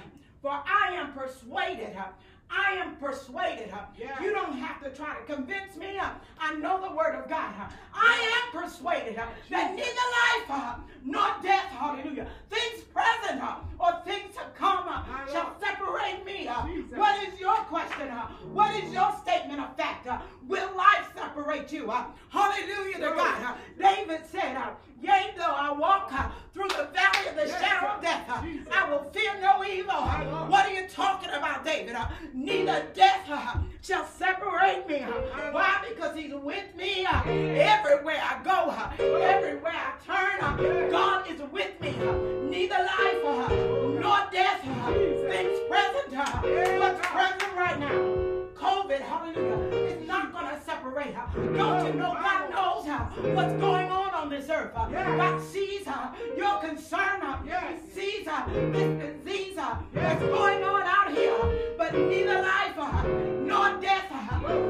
For 0.42 0.50
I 0.50 0.92
am 0.92 1.12
persuaded 1.12 1.96
I 2.50 2.72
am 2.74 2.96
persuaded. 2.96 3.72
Yeah. 3.98 4.22
You 4.22 4.32
don't 4.32 4.52
have 4.54 4.82
to 4.82 4.90
try 4.90 5.16
to 5.16 5.22
convince 5.34 5.76
me. 5.76 5.98
I 6.40 6.54
know 6.54 6.80
the 6.80 6.94
word 6.94 7.14
of 7.14 7.28
God. 7.28 7.52
I 7.94 8.42
am 8.54 8.62
persuaded 8.62 9.16
that 9.16 9.74
neither 9.74 10.50
life 10.50 10.76
nor 11.04 11.28
death, 11.42 11.66
hallelujah, 11.70 12.26
things 12.50 12.84
present 12.84 13.42
or 13.78 14.00
things 14.04 14.34
to 14.34 14.42
come 14.56 14.84
shall 15.32 15.56
separate 15.60 16.24
me. 16.24 16.48
Jesus. 16.66 16.96
What 16.98 17.22
is 17.28 17.38
your 17.40 17.56
question? 17.56 18.08
What 18.52 18.74
is 18.82 18.92
your 18.92 19.12
statement 19.22 19.60
of 19.60 19.76
fact? 19.76 20.06
Will 20.46 20.76
life 20.76 21.08
separate 21.16 21.72
you? 21.72 21.92
Hallelujah 22.30 22.98
to. 22.98 23.14
God. 23.16 23.56
David 23.78 24.20
said, 24.30 24.56
Yea, 25.02 25.34
though 25.36 25.42
I 25.44 25.72
walk 25.72 26.10
through 26.54 26.68
the 26.68 26.88
valley 26.94 27.28
of 27.28 27.36
the 27.36 27.46
Yes, 27.46 27.60
shadow 27.60 27.94
of 27.94 28.02
death, 28.02 28.42
Jesus. 28.42 28.66
I 28.74 28.90
will 28.90 29.04
fear 29.12 29.32
no 29.40 29.62
evil. 29.64 29.92
Talking 30.96 31.28
about, 31.30 31.64
David? 31.64 31.94
huh? 31.94 32.08
Neither 32.32 32.86
death 32.94 33.26
uh, 33.30 33.58
shall 33.82 34.06
separate 34.06 34.88
me. 34.88 35.00
uh, 35.02 35.10
Why? 35.52 35.84
Because 35.88 36.16
he's 36.16 36.32
with 36.32 36.74
me 36.74 37.04
uh, 37.04 37.22
everywhere 37.24 38.20
I 38.22 38.40
go, 38.42 38.70
uh, 38.70 38.90
everywhere 39.20 39.74
I 39.74 39.92
turn. 40.06 40.40
uh, 40.42 40.88
God 40.90 41.30
is 41.30 41.40
with 41.52 41.78
me. 41.80 41.90
uh, 42.00 42.12
Neither 42.48 42.74
life 42.78 43.24
uh, 43.24 43.48
nor 44.00 44.18
death, 44.32 44.60
uh, 44.64 44.92
things 44.92 45.58
present, 45.68 46.16
uh, 46.16 46.40
what's 46.80 47.06
present 47.06 47.52
right 47.56 47.78
now. 47.78 48.14
COVID, 48.56 49.00
hallelujah, 49.00 49.85
separate. 50.76 51.14
Don't 51.56 51.86
you 51.86 51.92
know 51.94 52.12
God 52.12 52.50
knows 52.50 52.86
what's 53.34 53.52
going 53.54 53.90
on 53.90 54.14
on 54.14 54.28
this 54.28 54.48
earth? 54.50 54.74
God 54.74 55.42
sees 55.42 55.86
your 56.36 56.58
concern. 56.60 57.22
He 57.44 57.78
sees 57.92 58.26
this 58.26 59.24
disease 59.24 59.56
that's 59.92 60.22
going 60.22 60.62
on 60.64 60.82
out 60.82 61.10
here. 61.12 61.74
But 61.78 61.94
neither 61.94 62.42
life 62.42 62.76
nor 62.76 63.80
death, 63.80 64.10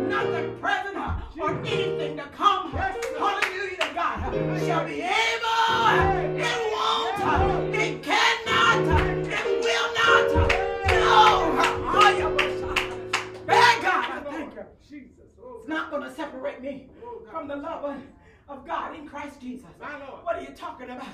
nothing 0.09 0.59
present 0.59 0.97
or 1.41 1.51
anything 1.65 2.17
to 2.17 2.25
come, 2.37 2.71
hallelujah 2.71 3.77
to 3.81 3.95
God, 3.95 4.33
shall 4.65 4.85
be 4.85 5.03
able, 5.03 5.57
it 6.39 6.59
won't, 6.73 7.75
it 7.75 8.03
cannot, 8.03 8.26
It's 15.59 15.69
not 15.69 15.91
going 15.91 16.03
to 16.03 16.13
separate 16.15 16.61
me 16.63 16.87
from 17.31 17.49
the 17.49 17.57
love 17.57 17.85
of, 17.85 17.97
of 18.49 18.67
God 18.67 18.95
in 18.97 19.07
Christ 19.09 19.41
Jesus. 19.41 19.67
My 19.81 19.99
Lord. 19.99 20.25
What 20.25 20.37
are 20.37 20.43
you 20.43 20.51
talking 20.55 20.91
about? 20.91 21.07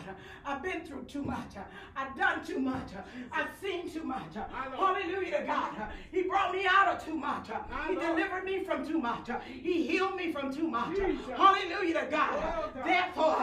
I've 0.45 0.63
been 0.63 0.83
through 0.85 1.05
too 1.05 1.23
much. 1.23 1.55
I've 1.97 2.17
done 2.17 2.45
too 2.45 2.59
much. 2.59 2.89
I've 3.33 3.49
seen 3.63 3.91
too 3.91 4.03
much. 4.05 4.35
Hallelujah 4.77 5.39
to 5.41 5.45
God. 5.47 5.75
He 6.11 6.23
brought 6.23 6.53
me 6.53 6.67
out 6.69 6.89
of 6.89 7.05
too 7.05 7.15
much. 7.15 7.49
My 7.49 7.89
He 7.89 7.95
Lord. 7.95 8.07
delivered 8.09 8.45
me 8.45 8.65
from 8.65 8.87
too 8.87 8.99
much. 8.99 9.29
He 9.47 9.87
healed 9.87 10.17
me 10.17 10.33
from 10.33 10.53
too 10.55 10.69
much. 10.69 10.97
Jesus. 10.97 11.21
Hallelujah 11.37 12.01
to 12.01 12.07
God. 12.11 12.31
Oh, 12.35 12.71
God. 12.75 12.85
Therefore, 12.87 13.37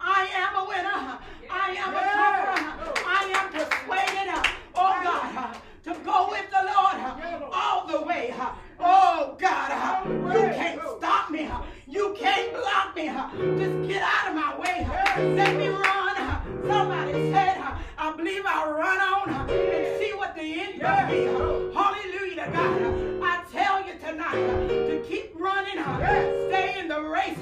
I 0.00 0.28
am 0.34 0.56
a 0.56 0.68
winner. 0.68 1.18
I 1.50 1.70
am 1.78 1.90
a 1.90 2.00
Yeah. 2.00 2.56
conqueror. 2.76 3.04
I 3.06 3.22
am 3.36 3.50
persuaded, 3.52 4.52
oh 4.74 5.00
God, 5.04 5.56
to 5.84 5.94
go 6.04 6.28
with 6.30 6.50
the 6.50 6.62
Lord 6.62 7.50
all 7.52 7.86
the 7.86 8.02
way. 8.06 8.34
Oh 8.78 9.36
God, 9.38 10.06
you 10.06 10.40
can't 10.54 10.80
stop 10.98 11.30
me. 11.30 11.50
You 11.86 12.14
can't 12.18 12.52
block 12.52 12.94
me. 12.94 13.06
Just 13.58 13.88
get 13.88 14.02
out 14.02 14.28
of 14.28 14.34
my 14.34 14.58
way. 14.58 14.86
Let 15.36 15.56
me 15.56 15.68
run. 15.68 16.16
Somebody 16.66 17.32
said, 17.32 17.56
I 17.98 18.12
believe 18.16 18.42
I'll 18.46 18.72
run 18.72 19.00
on 19.00 19.30
and 19.50 19.98
see 19.98 20.12
what 20.14 20.34
the 20.34 20.60
end 20.60 20.80
will 20.82 21.06
be. 21.08 21.74
Hallelujah 21.74 22.44
to 22.44 22.50
God. 22.52 23.22
I 23.22 23.44
tell 23.50 23.86
you 23.86 23.94
tonight 23.98 24.68
to 24.68 25.02
keep 25.08 25.32
running. 25.34 25.78
Stay 26.48 26.78
in 26.78 26.88
the 26.88 27.00
race. 27.02 27.38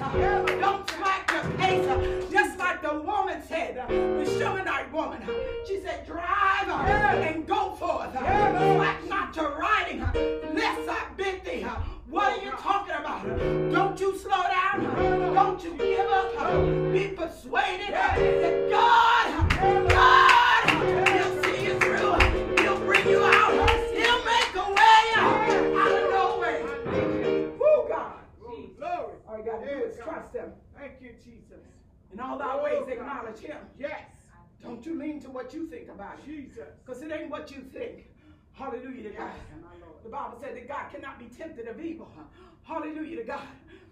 Don't 0.61 0.89
slack 0.91 1.31
your 1.33 1.45
pace. 1.59 2.33
Just 2.33 2.59
like 2.59 2.83
the 2.83 3.01
woman 3.01 3.43
said, 3.47 3.77
the 3.89 4.25
Shunammite 4.39 4.93
woman. 4.93 5.23
She 5.67 5.81
said, 5.81 6.07
drive 6.07 6.69
tempted 41.39 41.69
of 41.69 41.81
evil. 41.81 42.09
Hallelujah 42.65 43.17
to 43.17 43.25
God. 43.25 43.47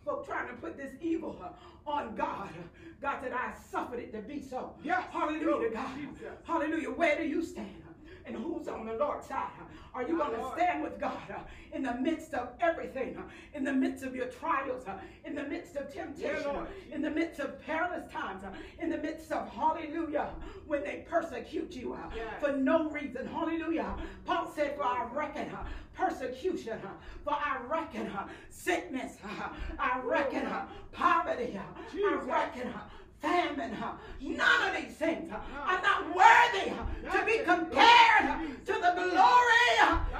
Folk 0.04 0.26
trying 0.26 0.48
to 0.48 0.54
put 0.54 0.76
this 0.76 0.92
evil 1.00 1.40
on 1.86 2.14
God. 2.14 2.50
God 3.00 3.20
said, 3.22 3.32
I 3.32 3.52
suffered 3.70 4.00
it 4.00 4.12
to 4.12 4.20
be 4.20 4.42
so. 4.42 4.74
Yes. 4.82 5.04
Hallelujah 5.12 5.68
to 5.68 5.74
God. 5.74 5.90
Jesus. 5.96 6.32
Hallelujah. 6.44 6.90
Where 6.90 7.16
do 7.16 7.24
you 7.24 7.42
stand? 7.42 7.82
And 8.26 8.34
who's 8.36 8.66
on 8.66 8.86
the 8.86 8.94
Lord's 8.94 9.28
side? 9.28 9.50
Are 9.94 10.02
you 10.02 10.18
going 10.18 10.32
to 10.32 10.50
stand 10.54 10.82
with 10.82 10.98
God 11.00 11.16
uh, 11.30 11.38
in 11.72 11.82
the 11.82 11.94
midst 11.94 12.34
of 12.34 12.48
everything? 12.60 13.16
uh, 13.16 13.22
In 13.54 13.62
the 13.64 13.72
midst 13.72 14.02
of 14.02 14.16
your 14.16 14.26
trials? 14.26 14.86
uh, 14.86 14.94
In 15.24 15.34
the 15.36 15.44
midst 15.44 15.76
of 15.76 15.92
temptation? 15.94 16.44
Uh, 16.46 16.66
in 16.92 17.02
the 17.02 17.10
midst 17.10 17.38
of 17.40 17.64
perilous 17.64 18.10
times? 18.12 18.42
Uh, 18.42 18.50
in 18.82 18.90
the 18.90 18.98
midst 18.98 19.30
of 19.30 19.48
hallelujah, 19.52 20.28
when 20.66 20.82
they 20.82 21.04
persecute 21.08 21.72
you 21.72 21.94
uh, 21.94 21.98
for 22.40 22.52
no 22.56 22.90
reason? 22.90 23.26
Hallelujah. 23.28 23.94
Paul 24.24 24.50
said, 24.54 24.76
For 24.76 24.82
I 24.84 25.06
reckon 25.12 25.48
persecution, 25.94 26.78
for 27.24 27.32
I 27.32 27.58
reckon 27.68 28.10
sickness, 28.50 29.18
I 29.78 30.00
reckon 30.04 30.46
poverty, 30.92 31.58
I 31.94 32.14
reckon 32.24 32.72
famine. 33.20 33.76
None 34.20 34.68
of 34.68 34.76
these 34.82 34.96
things 34.96 35.30
are 35.32 35.82
not 35.82 36.14
worthy 36.14 36.70
to 36.70 37.24
be 37.24 37.38
compared 37.44 38.40
to 38.66 38.72
the 38.72 38.92
glory 38.94 39.76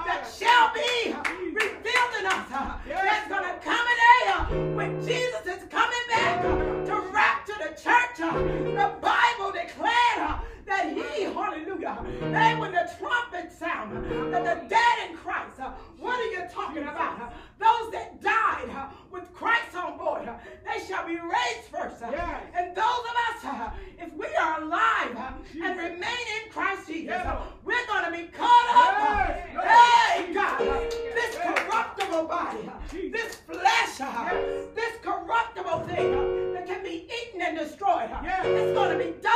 that 0.07 0.27
shall 0.39 0.73
be 0.75 1.15
revealed 1.53 2.15
in 2.21 2.27
us. 2.27 2.49
That's 2.87 3.29
going 3.29 3.45
to 3.45 3.59
come 3.63 3.87
a 3.87 3.97
day 4.05 4.75
when 4.75 5.01
Jesus 5.01 5.47
is 5.47 5.65
coming 5.71 6.07
back 6.11 6.43
to 6.43 6.95
rapture 7.13 7.59
the 7.59 7.75
church. 7.81 8.19
The 8.19 8.93
Bible 9.01 9.53
declared 9.53 10.41
that 10.67 10.93
he, 10.93 11.23
hallelujah, 11.25 12.05
and 12.23 12.59
when 12.61 12.73
the 12.73 12.89
trumpet 12.99 13.53
sound, 13.53 13.95
that 14.33 14.45
the 14.45 14.69
dead 14.69 15.11
in 15.11 15.17
Christ, 15.17 15.61
uh, 15.61 15.71
what 15.99 16.19
are 16.19 16.31
you 16.31 16.43
talking 16.53 16.83
about? 16.83 17.21
uh, 17.21 17.29
Those 17.59 17.93
that 17.93 18.21
died 18.21 18.69
uh, 18.71 18.87
with 19.11 19.33
Christ 19.33 19.75
on 19.77 19.97
board, 19.99 20.29
uh, 20.29 20.35
they 20.65 20.85
shall 20.87 21.07
be 21.07 21.17
raised 21.17 21.69
first. 21.71 22.03
Uh, 22.03 22.09
yes. 22.11 22.43
And 22.55 22.75
those 22.77 22.85
of 22.85 23.17
us, 23.29 23.45
uh, 23.45 23.71
if 23.99 24.13
we 24.15 24.27
are 24.37 24.63
alive 24.63 25.17
and 25.63 25.79
remain 25.79 26.27
in 26.45 26.51
Christ 26.53 26.89
Jesus, 26.89 27.23
we're 27.65 27.87
going 27.87 28.05
to 28.05 28.11
be 28.11 28.27
caught 28.33 28.69
up. 28.75 29.37
Yes. 29.55 30.27
Hey, 30.27 30.35
God, 30.35 30.59
this 30.59 31.37
corruptible 31.37 32.25
body, 32.25 32.71
this 33.13 33.37
flesh, 33.37 34.01
Yes. 34.01 34.67
this 34.75 34.97
corruptible 35.03 35.81
thing 35.87 36.53
that 36.53 36.67
can 36.67 36.83
be 36.83 37.09
eaten 37.09 37.41
and 37.41 37.57
destroyed, 37.59 38.11
it's 38.23 38.75
going 38.75 38.99
to 38.99 39.05
be 39.05 39.13
done 39.23 39.36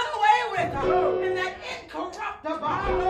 incorruptible 2.62 3.09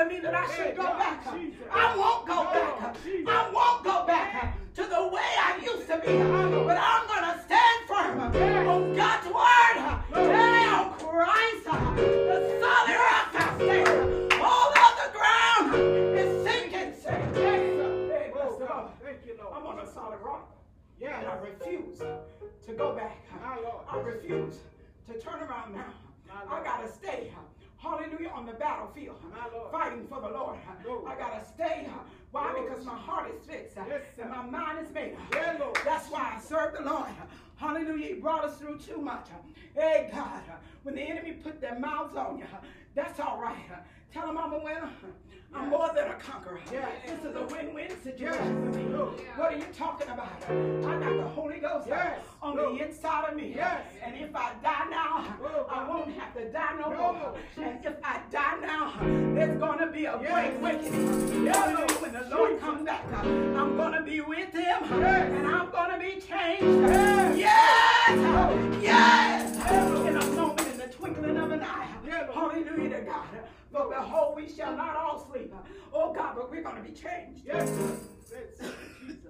telling 0.00 0.16
me 0.16 0.20
that 0.22 0.34
I 0.34 0.46
should 0.54 0.76
go 0.76 0.84
back? 0.84 1.26
I 1.70 1.96
won't 1.96 2.26
go 2.26 2.44
back. 2.44 2.96
I 3.26 3.50
won't 3.52 3.84
go 3.84 4.06
back 4.06 4.56
to 4.74 4.82
the 4.82 5.08
way 5.08 5.30
I 5.38 5.60
used 5.62 5.86
to 5.88 5.98
be. 5.98 6.16
But 6.16 6.78
I'm 6.78 7.06
going 7.06 7.24
to 7.24 7.42
stand 7.44 7.86
firm 7.86 8.20
on 8.20 8.94
God's 8.94 9.26
word. 9.26 9.76
Hey, 10.12 10.66
on 10.68 10.98
Christ, 10.98 11.66
uh, 11.66 11.94
the 11.94 12.60
solid 12.60 12.96
rock 12.96 13.34
I 13.34 13.54
stand. 13.56 14.32
All 14.40 14.72
other 14.86 15.12
ground 15.12 15.74
is 16.16 16.30
sinking 16.46 16.94
sand. 17.00 17.36
Hey, 17.36 18.30
bless 18.32 18.54
the 18.56 18.64
Lord. 18.64 18.90
Thank 19.04 19.18
you, 19.26 19.36
Lord. 19.38 19.52
I'm 19.54 19.66
on 19.66 19.78
a 19.80 19.86
solid 19.92 20.20
rock. 20.20 20.56
Yes. 20.98 21.14
And 21.18 21.28
I 21.28 21.36
refuse 21.38 21.98
to 21.98 22.72
go 22.72 22.94
back. 22.94 23.18
I 23.92 23.98
refuse 23.98 24.60
to 25.08 25.18
turn 25.18 25.40
around 25.42 25.74
now. 25.74 25.92
I 26.48 26.62
gotta 26.62 26.88
stay, 26.90 27.32
hallelujah, 27.34 27.36
on 27.36 27.44
the 27.44 27.49
battlefield, 28.80 29.16
fighting 29.70 30.06
for 30.08 30.20
the 30.20 30.28
Lord. 30.28 30.58
I 31.06 31.14
gotta 31.16 31.44
stay. 31.44 31.86
Why? 32.30 32.52
Because 32.62 32.84
my 32.84 32.94
heart 32.94 33.32
is 33.34 33.44
fixed 33.44 33.76
and 33.76 34.30
my 34.30 34.42
mind 34.42 34.86
is 34.86 34.92
made. 34.94 35.16
Yeah, 35.32 35.56
Lord. 35.58 35.78
That's 35.84 36.08
why 36.10 36.34
I 36.36 36.40
serve 36.40 36.74
the 36.74 36.82
Lord. 36.82 37.08
Hallelujah. 37.56 38.06
He 38.06 38.14
brought 38.14 38.44
us 38.44 38.56
through 38.58 38.78
too 38.78 38.98
much. 38.98 39.26
Hey, 39.74 40.10
God, 40.12 40.40
when 40.82 40.94
the 40.94 41.02
enemy 41.02 41.32
put 41.32 41.60
their 41.60 41.78
mouths 41.78 42.16
on 42.16 42.38
you, 42.38 42.44
that's 42.94 43.20
all 43.20 43.40
right. 43.40 43.56
Tell 44.12 44.26
them 44.26 44.38
I'm 44.38 44.52
a 44.52 44.58
winner. 44.58 44.90
I'm 45.52 45.68
more 45.68 45.90
than 45.94 46.08
a 46.08 46.14
conqueror. 46.14 46.60
This 46.70 47.24
is 47.24 47.34
a 47.34 47.42
win-win 47.42 47.90
situation 48.02 48.72
for 48.72 48.78
me. 48.78 48.84
What 49.36 49.52
are 49.52 49.56
you 49.56 49.66
talking 49.76 50.08
about? 50.08 50.28
I 50.48 50.98
got 50.98 51.16
the 51.16 51.28
Holy 51.28 51.58
Ghost 51.58 51.88
on 52.40 52.56
the 52.56 52.84
inside 52.84 53.30
of 53.30 53.36
me. 53.36 53.52
Yes. 53.56 53.82
And 54.02 54.16
if 54.16 54.34
I 54.34 54.52
die 54.62 54.86
now, 54.90 55.24
I 55.68 55.88
won't 55.88 56.12
have 56.16 56.34
to 56.34 56.52
die 56.52 56.76
no, 56.78 56.90
more. 56.90 57.34
And 57.56 57.84
if 57.84 57.94
I 58.02 58.20
die 58.30 58.58
now, 58.62 58.94
there's 59.34 59.58
going 59.58 59.78
to 59.78 59.86
be 59.88 60.04
a 60.06 60.18
great 60.18 60.56
awakening. 60.56 61.46
When 62.00 62.12
the 62.12 62.26
Lord 62.30 62.60
comes 62.60 62.84
back, 62.84 63.04
I'm 63.12 63.76
going 63.76 63.92
to 63.92 64.02
be 64.02 64.20
with 64.20 64.52
him. 64.52 64.82
Yes. 64.82 65.32
And 65.32 65.46
I'm 65.48 65.70
going 65.70 65.90
to 65.90 65.98
be 65.98 66.20
changed. 66.20 67.38
Yes. 67.38 68.80
Yes. 68.80 69.56
Twinkling 71.14 71.36
of 71.36 71.50
an 71.50 71.62
eye. 71.62 71.86
Hallelujah 72.32 72.98
to 72.98 73.02
God. 73.02 73.26
But 73.72 73.90
behold, 73.90 74.36
we 74.36 74.48
shall 74.48 74.76
not 74.76 74.96
all 74.96 75.26
sleep. 75.30 75.54
Oh 75.92 76.12
God, 76.12 76.34
but 76.36 76.50
we're 76.50 76.62
going 76.62 76.76
to 76.76 76.82
be 76.82 76.90
changed. 76.90 77.42
Yes. 77.44 77.70
Yes. 78.30 78.70
Jesus. 79.00 79.20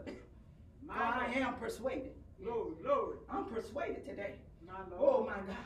My 0.86 0.94
I 0.94 1.32
am 1.38 1.54
persuaded. 1.54 2.12
Glory, 2.42 2.72
glory. 2.82 3.16
I'm 3.28 3.44
persuaded 3.46 4.04
today. 4.04 4.34
My 4.66 4.74
Oh 4.98 5.24
my 5.26 5.34
God. 5.34 5.56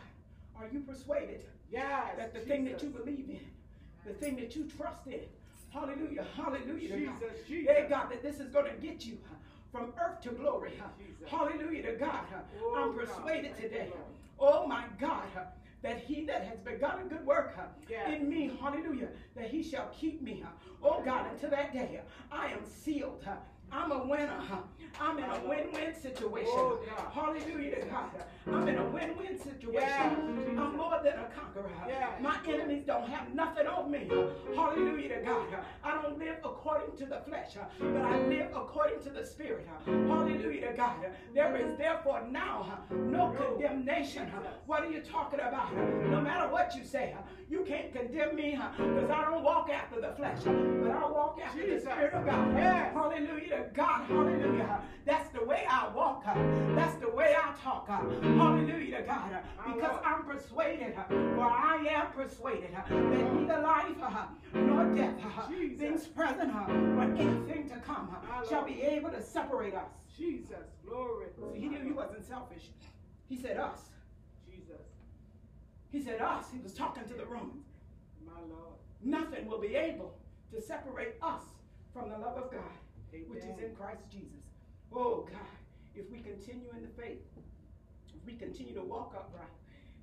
Are 0.56 0.68
you 0.72 0.80
persuaded 0.80 1.44
Yes. 1.70 2.16
that 2.16 2.34
the 2.34 2.40
thing 2.40 2.64
that 2.66 2.82
you 2.82 2.90
believe 2.90 3.28
in, 3.28 3.40
the 4.06 4.12
thing 4.12 4.36
that 4.36 4.54
you 4.54 4.68
trust 4.76 5.06
in, 5.06 5.20
hallelujah, 5.72 6.24
hallelujah 6.36 6.88
to 6.88 7.06
God. 7.06 7.20
Jesus, 7.20 7.48
Jesus. 7.48 7.66
Yeah, 7.66 7.88
God, 7.88 8.10
that 8.10 8.22
this 8.22 8.38
is 8.38 8.50
going 8.50 8.66
to 8.66 8.80
get 8.80 9.04
you 9.04 9.18
from 9.72 9.92
earth 10.00 10.20
to 10.22 10.30
glory. 10.30 10.72
Jesus. 10.98 11.28
Hallelujah 11.28 11.82
to 11.82 11.92
God. 11.92 12.24
Oh, 12.62 12.76
I'm 12.76 13.06
persuaded 13.06 13.52
you, 13.56 13.68
today. 13.68 13.92
Oh 14.38 14.66
my 14.66 14.84
God. 15.00 15.22
That 15.84 15.98
he 16.00 16.24
that 16.24 16.44
has 16.44 16.58
begun 16.60 17.00
a 17.00 17.04
good 17.04 17.26
work 17.26 17.54
in 18.08 18.26
me, 18.26 18.50
hallelujah, 18.58 19.08
that 19.36 19.50
he 19.50 19.62
shall 19.62 19.90
keep 19.92 20.22
me. 20.22 20.42
Oh 20.82 21.02
God, 21.04 21.26
until 21.30 21.50
that 21.50 21.74
day, 21.74 22.00
I 22.32 22.46
am 22.46 22.64
sealed. 22.64 23.22
I'm 23.74 23.90
a 23.90 24.06
winner. 24.06 24.40
I'm 25.00 25.18
in 25.18 25.24
a 25.24 25.40
win-win 25.48 26.00
situation. 26.00 26.52
Oh, 26.54 26.78
Hallelujah 27.12 27.80
to 27.80 27.86
God. 27.86 28.10
I'm 28.46 28.68
in 28.68 28.78
a 28.78 28.84
win-win 28.84 29.38
situation. 29.38 29.72
Yes. 29.72 30.16
I'm 30.56 30.76
more 30.76 31.00
than 31.02 31.14
a 31.14 31.28
conqueror. 31.34 31.68
Yes. 31.88 32.20
My 32.20 32.38
enemies 32.48 32.84
don't 32.86 33.08
have 33.08 33.34
nothing 33.34 33.66
on 33.66 33.90
me. 33.90 34.08
Hallelujah 34.54 35.16
to 35.16 35.24
God. 35.24 35.46
I 35.82 36.00
don't 36.00 36.18
live 36.18 36.36
according 36.44 36.96
to 36.98 37.06
the 37.06 37.22
flesh, 37.26 37.56
but 37.80 38.02
I 38.02 38.20
live 38.26 38.50
according 38.54 39.02
to 39.02 39.10
the 39.10 39.26
spirit. 39.26 39.66
Hallelujah 39.84 40.70
to 40.70 40.76
God. 40.76 40.94
There 41.34 41.56
is 41.56 41.76
therefore 41.76 42.22
now 42.30 42.78
no 42.90 43.34
condemnation. 43.36 44.30
What 44.66 44.84
are 44.84 44.90
you 44.90 45.00
talking 45.00 45.40
about? 45.40 45.74
No 45.74 46.20
matter 46.20 46.48
what 46.52 46.76
you 46.76 46.84
say, 46.84 47.16
you 47.50 47.64
can't 47.66 47.92
condemn 47.92 48.36
me 48.36 48.52
because 48.76 49.10
I 49.10 49.24
don't 49.24 49.42
walk 49.42 49.70
after 49.70 50.00
the 50.00 50.12
flesh, 50.16 50.38
but 50.44 50.90
I 50.90 51.10
walk 51.10 51.40
after 51.44 51.60
the 51.60 51.66
Jesus. 51.66 51.82
spirit 51.84 52.14
of 52.14 52.24
God. 52.24 52.54
Yes. 52.56 52.94
Hallelujah 53.14 53.58
to 53.58 53.70
God. 53.74 54.06
Hallelujah. 54.08 54.80
That's 55.04 55.28
the 55.28 55.44
way 55.44 55.64
I 55.70 55.88
walk. 55.94 56.24
Uh, 56.26 56.34
that's 56.74 56.96
the 56.96 57.10
way 57.10 57.36
I 57.38 57.54
talk. 57.62 57.86
Uh, 57.88 58.00
hallelujah 58.22 58.98
to 58.98 59.02
God. 59.04 59.32
Uh, 59.32 59.72
because 59.72 60.00
I'm 60.04 60.24
persuaded, 60.24 60.94
for 61.08 61.44
I 61.44 61.76
am 61.90 62.10
persuaded 62.10 62.70
that 62.74 62.90
neither 62.90 63.60
life 63.60 63.96
nor 64.52 64.92
death, 64.96 65.14
Jesus. 65.48 65.78
things 65.78 66.06
present 66.08 66.52
or 66.52 67.02
anything 67.02 67.68
to 67.68 67.76
come, 67.86 68.16
shall 68.48 68.64
be 68.64 68.82
able 68.82 69.10
to 69.10 69.22
separate 69.22 69.74
us. 69.74 69.90
Jesus. 70.18 70.66
Glory. 70.84 71.26
See, 71.52 71.60
he 71.60 71.68
knew 71.68 71.84
he 71.84 71.92
wasn't 71.92 72.26
selfish. 72.26 72.70
He 73.28 73.36
said 73.36 73.58
us. 73.58 73.78
Jesus. 74.44 74.82
He 75.92 76.02
said 76.02 76.20
us. 76.20 76.46
He 76.52 76.58
was 76.58 76.72
talking 76.72 77.04
to 77.04 77.14
the 77.14 77.26
Romans. 77.26 77.66
My 78.26 78.40
Lord. 78.48 78.74
Nothing 79.04 79.46
will 79.46 79.60
be 79.60 79.76
able 79.76 80.16
to 80.52 80.60
separate 80.60 81.14
us 81.22 81.42
from 81.94 82.10
the 82.10 82.18
love 82.18 82.36
of 82.36 82.50
God, 82.50 82.74
which 83.28 83.44
is 83.44 83.58
in 83.58 83.74
Christ 83.76 84.02
Jesus. 84.10 84.42
Oh 84.92 85.26
God, 85.30 85.56
if 85.94 86.10
we 86.10 86.18
continue 86.18 86.68
in 86.76 86.82
the 86.82 87.02
faith, 87.02 87.22
if 88.14 88.24
we 88.26 88.34
continue 88.34 88.74
to 88.74 88.82
walk 88.82 89.14
upright, 89.16 89.48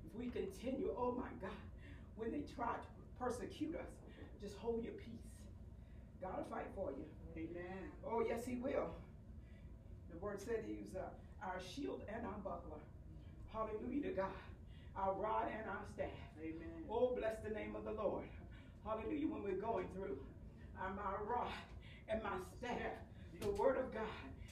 if 0.04 0.14
we 0.18 0.28
continue, 0.30 0.90
oh 0.96 1.12
my 1.12 1.28
God, 1.40 1.56
when 2.16 2.30
they 2.32 2.42
try 2.54 2.72
to 2.74 2.88
persecute 3.18 3.74
us, 3.76 3.88
just 4.40 4.56
hold 4.58 4.82
your 4.84 4.92
peace. 4.94 5.26
God 6.20 6.36
will 6.38 6.44
fight 6.56 6.66
for 6.74 6.90
you. 6.90 7.04
Amen. 7.36 7.78
Oh, 8.06 8.24
yes, 8.26 8.44
He 8.44 8.56
will. 8.56 8.90
The 10.10 10.18
word 10.18 10.40
said 10.40 10.64
He's 10.66 10.94
uh, 10.94 11.08
our 11.42 11.58
shield 11.74 12.02
and 12.14 12.26
our 12.26 12.38
buckler. 12.44 12.78
Hallelujah 13.52 14.02
to 14.02 14.10
God. 14.10 14.36
our 14.96 15.14
rod 15.14 15.46
and 15.56 15.68
our 15.68 15.82
staff. 15.94 16.08
Amen. 16.40 16.84
Oh, 16.90 17.14
bless 17.16 17.36
the 17.42 17.50
name 17.50 17.74
of 17.76 17.84
the 17.84 17.92
Lord. 17.92 18.24
Hallelujah. 18.84 19.26
When 19.28 19.42
we're 19.42 19.60
going 19.60 19.86
through, 19.94 20.18
I'm 20.80 20.96
my 20.96 21.14
rod 21.26 21.50
and 22.08 22.22
my 22.22 22.30
staff. 22.58 22.78
The 23.40 23.50
word 23.50 23.76
of 23.78 23.92
God 23.92 24.02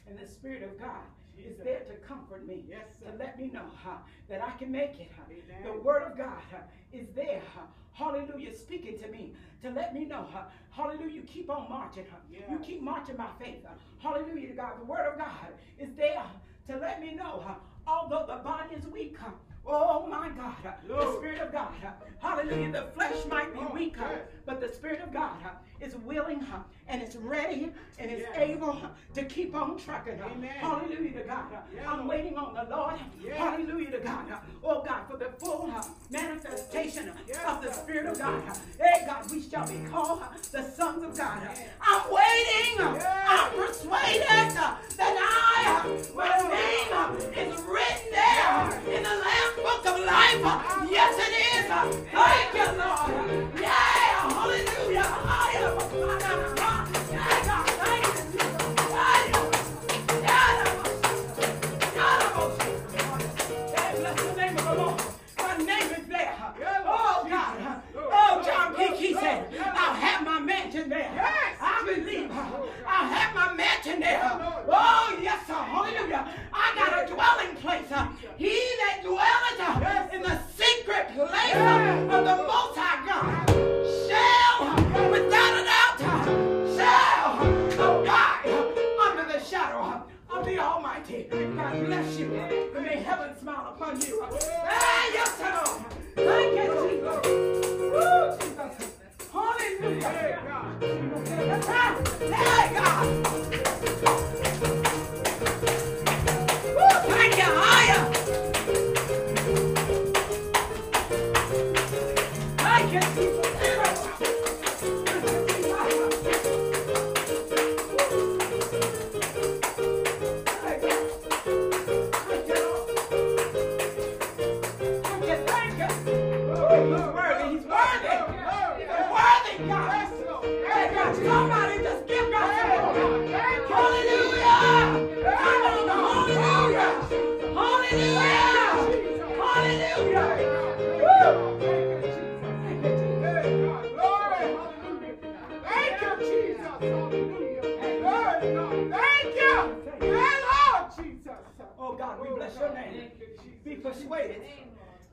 and 0.08 0.18
the 0.18 0.26
spirit 0.26 0.62
of 0.62 0.78
God 0.78 1.02
is 1.38 1.56
there 1.62 1.80
to 1.80 1.94
comfort 2.06 2.46
me. 2.46 2.64
Yes, 2.68 2.86
sir. 3.02 3.10
To 3.10 3.16
let 3.16 3.38
me 3.38 3.48
know 3.52 3.64
huh, 3.82 3.98
that 4.28 4.42
I 4.42 4.50
can 4.58 4.70
make 4.70 4.98
it. 5.00 5.10
huh. 5.16 5.24
The 5.64 5.78
word 5.80 6.02
of 6.02 6.16
God 6.18 6.40
huh, 6.50 6.58
is 6.92 7.06
there. 7.14 7.42
Hallelujah. 7.92 8.56
Speaking 8.56 8.98
to 8.98 9.08
me 9.08 9.34
to 9.62 9.70
let 9.70 9.94
me 9.94 10.04
know. 10.04 10.26
Hallelujah. 10.70 11.10
You 11.14 11.22
keep 11.22 11.50
on 11.50 11.68
marching. 11.68 12.04
huh. 12.10 12.16
You 12.30 12.40
Yes. 12.48 12.60
keep 12.62 12.82
marching 12.82 13.16
by 13.16 13.28
faith. 13.38 13.64
Hallelujah 13.98 14.48
to 14.48 14.54
God. 14.54 14.80
The 14.80 14.84
word 14.84 15.12
of 15.12 15.18
God 15.18 15.48
is 15.78 15.90
there 15.96 16.24
to 16.68 16.76
let 16.78 17.00
me 17.00 17.14
know. 17.14 17.44
Although 17.86 18.26
the 18.26 18.42
body 18.42 18.74
is 18.76 18.86
weak. 18.86 19.16
Oh 19.72 20.06
my 20.06 20.28
God, 20.30 20.54
the. 20.86 21.16
Spirit 21.18 21.40
of 21.40 21.52
God, 21.52 21.68
hallelujah. 22.18 22.72
The 22.72 22.82
flesh 22.94 23.24
might 23.28 23.52
be 23.52 23.60
Oh, 23.62 23.72
weak, 23.72 23.96
but 24.46 24.60
the 24.60 24.68
Spirit 24.68 25.00
of 25.00 25.12
God 25.12 25.36
is 25.80 25.94
willing 25.96 26.44
and 26.88 27.00
it's 27.02 27.14
ready 27.16 27.70
and 27.98 28.10
it's 28.10 28.22
Yes. 28.22 28.36
able 28.36 28.76
to 29.14 29.24
keep 29.24 29.54
on 29.54 29.78
trucking. 29.78 30.20
Amen. 30.20 30.50
Hallelujah 30.58 31.12
to 31.12 31.22
God. 31.24 31.44
I'm 31.86 32.06
waiting 32.08 32.36
on 32.36 32.54
the 32.54 32.64
Lord. 32.74 32.94
Hallelujah 33.36 33.90
to 33.92 33.98
God. 34.00 34.26
Oh 34.64 34.82
God, 34.82 35.02
for 35.08 35.16
the 35.16 35.30
full 35.38 35.70
manifestation 36.10 37.12
of 37.46 37.62
the. 37.62 37.70
Spirit 37.72 38.06
of 38.06 38.18
God. 38.18 38.42
Hey 38.78 39.04
God, 39.06 39.30
we 39.30 39.40
shall 39.40 39.66
be 39.66 39.78
called 39.90 40.22
the 40.50 40.62
sons 40.62 41.02
of 41.04 41.16
God. 41.16 41.48
I'm 41.80 42.02
waiting. 42.12 42.80
I'm 42.80 43.52
persuaded 43.54 44.22
that 44.26 44.76
I, 44.98 45.89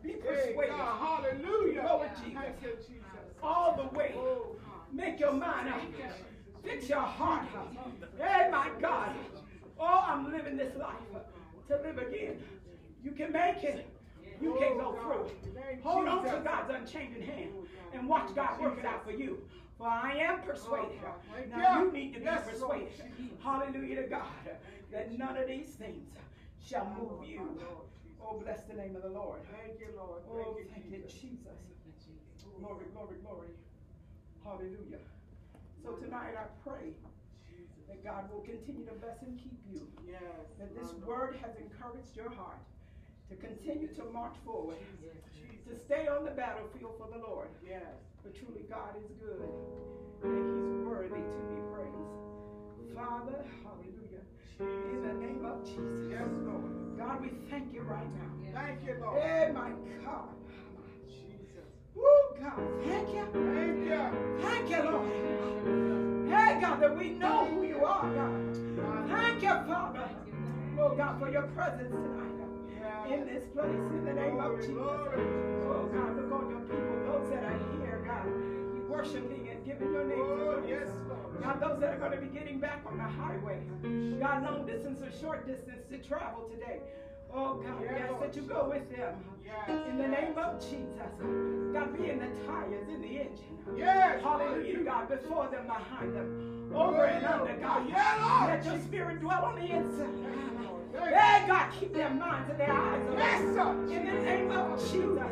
Be 0.03 0.13
persuaded. 0.13 0.71
Hallelujah. 0.73 1.97
With 1.99 2.11
Jesus. 2.23 2.91
All 3.41 3.75
the 3.75 3.97
way. 3.97 4.13
Oh, 4.17 4.55
Make 4.91 5.19
your 5.19 5.33
mind 5.33 5.69
up. 5.69 5.81
Fix 6.63 6.89
your 6.89 7.01
heart. 7.01 7.45
Hey, 8.19 8.49
my 8.51 8.69
God. 8.79 9.11
Oh, 9.79 10.03
I'm 10.07 10.31
living 10.31 10.57
this 10.57 10.75
life 10.75 10.95
to 11.67 11.75
live 11.77 11.97
again. 11.97 12.41
You 13.03 13.11
can 13.11 13.31
make 13.31 13.63
it. 13.63 13.87
You 14.41 14.55
can 14.59 14.77
go 14.77 14.97
through. 15.01 15.51
Hold 15.83 16.07
on 16.07 16.23
to 16.25 16.41
God's 16.43 16.71
unchanging 16.71 17.21
hand 17.21 17.51
and 17.93 18.07
watch 18.07 18.33
God 18.35 18.59
work 18.59 18.77
it 18.79 18.85
out 18.85 19.03
for 19.05 19.11
you. 19.11 19.39
For 19.77 19.87
I 19.87 20.13
am 20.17 20.41
persuaded. 20.41 20.99
Now 21.55 21.83
you 21.83 21.91
need 21.91 22.13
to 22.15 22.19
be 22.19 22.25
persuaded. 22.25 22.89
Hallelujah 23.43 24.03
to 24.03 24.07
God. 24.07 24.23
That 24.91 25.17
none 25.17 25.37
of 25.37 25.47
these 25.47 25.69
things 25.69 26.07
shall 26.65 26.85
move 26.99 27.27
you. 27.27 27.59
Oh, 28.21 28.39
bless 28.39 28.63
the 28.63 28.73
name 28.73 28.95
of 28.95 29.03
the 29.03 29.09
Lord. 29.09 29.39
Thank 29.51 29.79
you, 29.79 29.87
Lord. 29.95 30.21
Oh, 30.29 30.55
Thank 30.55 30.57
you, 30.57 30.65
thank 30.73 30.85
you, 30.91 31.01
Jesus. 31.07 31.19
Jesus. 31.19 31.57
Oh, 32.45 32.59
glory, 32.59 32.85
glory, 32.93 33.17
glory. 33.23 33.49
Hallelujah. 34.43 35.03
So 35.83 35.93
tonight 35.95 36.35
I 36.35 36.45
pray 36.67 36.93
that 37.87 38.03
God 38.03 38.31
will 38.31 38.41
continue 38.41 38.85
to 38.85 38.93
bless 38.93 39.21
and 39.21 39.37
keep 39.37 39.59
you. 39.69 39.87
Yes. 40.07 40.21
That 40.59 40.75
this 40.75 40.91
Lord. 41.05 41.07
word 41.07 41.35
has 41.41 41.55
encouraged 41.57 42.15
your 42.15 42.29
heart 42.31 42.59
to 43.29 43.35
continue 43.35 43.87
to 43.95 44.03
march 44.11 44.35
forward, 44.45 44.77
Jesus. 45.35 45.67
to 45.67 45.75
stay 45.85 46.07
on 46.07 46.23
the 46.25 46.31
battlefield 46.31 46.95
for 46.97 47.07
the 47.11 47.19
Lord. 47.19 47.49
Yes. 47.65 47.83
For 48.23 48.29
truly 48.29 48.63
God 48.69 48.95
is 49.03 49.11
good 49.19 49.49
and 50.23 50.31
He's 50.33 50.85
worthy 50.85 51.21
to 51.21 51.43
be 51.51 51.59
praised. 51.71 52.16
Father, 52.97 53.45
hallelujah. 53.63 54.25
In 54.59 55.01
the 55.03 55.13
name 55.23 55.45
of 55.45 55.63
Jesus. 55.63 56.09
Yes, 56.09 56.27
Lord. 56.47 56.97
God, 56.97 57.21
we 57.21 57.29
thank 57.47 57.71
you 57.71 57.81
right 57.81 58.09
now. 58.17 58.59
Thank 58.59 58.83
you, 58.87 58.95
Lord. 58.99 59.21
Hey, 59.21 59.51
my 59.53 59.69
God. 60.03 60.33
Jesus. 61.05 61.69
Woo, 61.93 62.03
God, 62.41 62.59
thank 62.83 63.13
you. 63.13 63.27
Thank 63.33 63.85
you. 63.85 64.01
Thank 64.41 64.69
you, 64.71 64.81
Lord. 64.81 66.27
Hey, 66.27 66.59
God, 66.59 66.81
that 66.81 66.97
we 66.97 67.09
know 67.09 67.45
who 67.45 67.63
you 67.63 67.85
are, 67.85 68.11
God. 68.15 69.07
Thank 69.07 69.43
you, 69.43 69.49
Father. 69.49 70.09
Oh, 70.79 70.95
God, 70.95 71.19
for 71.19 71.29
your 71.31 71.43
presence 71.53 71.91
tonight. 71.91 73.13
In 73.13 73.27
this 73.27 73.45
place, 73.53 73.69
in 73.69 74.05
the 74.05 74.13
name 74.13 74.39
of 74.39 74.57
Jesus. 74.57 74.73
Oh, 74.75 75.87
God, 75.93 76.17
look 76.17 76.31
on 76.31 76.49
your 76.49 76.61
people, 76.61 76.97
those 77.05 77.29
that 77.29 77.43
are 77.43 77.59
here, 77.77 78.03
God, 78.07 78.89
worshiping 78.89 79.49
and 79.51 79.63
giving 79.63 79.91
your 79.91 80.03
name 80.03 80.17
to 80.17 80.47
Oh, 80.49 80.63
yes. 80.67 80.87
God, 81.41 81.61
those 81.61 81.79
that 81.79 81.93
are 81.93 81.97
going 81.97 82.11
to 82.11 82.17
be 82.17 82.27
getting 82.27 82.59
back 82.59 82.83
on 82.85 82.97
the 82.97 83.03
highway. 83.03 83.59
God, 84.19 84.43
long 84.43 84.65
distance 84.65 85.01
or 85.01 85.11
short 85.19 85.47
distance 85.47 85.85
to 85.89 85.97
travel 85.97 86.49
today. 86.49 86.79
Oh, 87.33 87.55
God, 87.55 87.79
we 87.79 87.85
Yeah, 87.85 88.07
ask 88.09 88.19
that 88.19 88.35
you 88.35 88.41
go 88.43 88.69
with 88.69 88.89
them. 88.95 89.15
Yes. 89.45 89.69
In 89.89 89.97
the 89.97 90.07
name 90.07 90.37
of 90.37 90.59
Jesus. 90.59 91.13
God, 91.73 91.97
be 91.97 92.09
in 92.09 92.19
the 92.19 92.29
tires, 92.45 92.87
in 92.89 93.01
the 93.01 93.07
engine. 93.07 93.57
Yes. 93.77 94.21
Hallelujah, 94.23 94.83
God, 94.83 95.09
before 95.09 95.47
them, 95.49 95.67
behind 95.67 96.15
them, 96.15 96.71
over 96.73 97.05
and 97.05 97.25
under, 97.25 97.55
God. 97.57 97.87
Yeah, 97.89 98.39
Lord. 98.39 98.49
Let 98.49 98.65
your 98.65 98.81
spirit 98.83 99.19
dwell 99.19 99.45
on 99.45 99.55
the 99.55 99.65
inside. 99.65 100.07
Hey, 100.93 101.47
God, 101.47 101.71
keep 101.79 101.93
their 101.93 102.09
minds 102.09 102.49
and 102.49 102.59
their 102.59 102.71
eyes 102.71 103.07
on 103.07 103.17
Yes, 103.17 103.41
sir. 103.53 103.71
In 103.91 104.05
the 104.05 104.13
name 104.13 104.51
of 104.51 104.79
Jesus. 104.79 105.31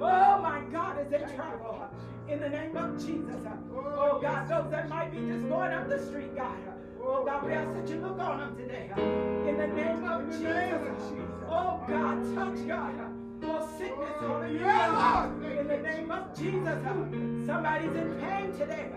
Oh, 0.00 0.40
my 0.40 0.62
God, 0.72 0.98
as 0.98 1.10
they 1.10 1.18
travel. 1.34 1.88
In 2.30 2.38
the 2.38 2.48
name 2.48 2.76
of 2.76 2.96
Jesus. 3.04 3.44
Uh, 3.44 3.56
oh, 3.74 4.20
God, 4.22 4.48
those 4.48 4.70
that 4.70 4.88
might 4.88 5.10
be 5.10 5.18
just 5.26 5.48
going 5.48 5.72
up 5.72 5.88
the 5.88 5.98
street, 6.06 6.36
God. 6.36 6.54
Uh, 6.64 7.02
oh, 7.02 7.24
God, 7.24 7.44
we 7.44 7.52
ask 7.52 7.74
that 7.74 7.88
you 7.88 8.00
look 8.00 8.20
on 8.20 8.38
them 8.38 8.56
today. 8.56 8.88
Uh, 8.96 9.00
in 9.48 9.58
the 9.58 9.66
name 9.66 10.04
of 10.04 10.20
In 10.22 10.40
the 10.40 10.54
name 10.54 10.74
of 10.74 10.96
Jesus. 11.10 11.26
Oh, 11.48 11.82
God, 11.88 12.34
touch, 12.36 12.68
God. 12.68 12.94
Oh, 13.42 13.68
sickness, 13.76 14.14
hallelujah. 14.20 15.60
In 15.60 15.66
the 15.66 15.76
name 15.78 16.10
of 16.12 16.38
Jesus. 16.38 17.46
Somebody's 17.46 17.96
in 17.96 18.16
pain 18.20 18.52
today. 18.52 18.90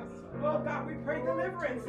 Oh, 0.44 0.60
God, 0.60 0.86
we 0.86 0.94
pray 1.04 1.26
deliverance. 1.26 1.88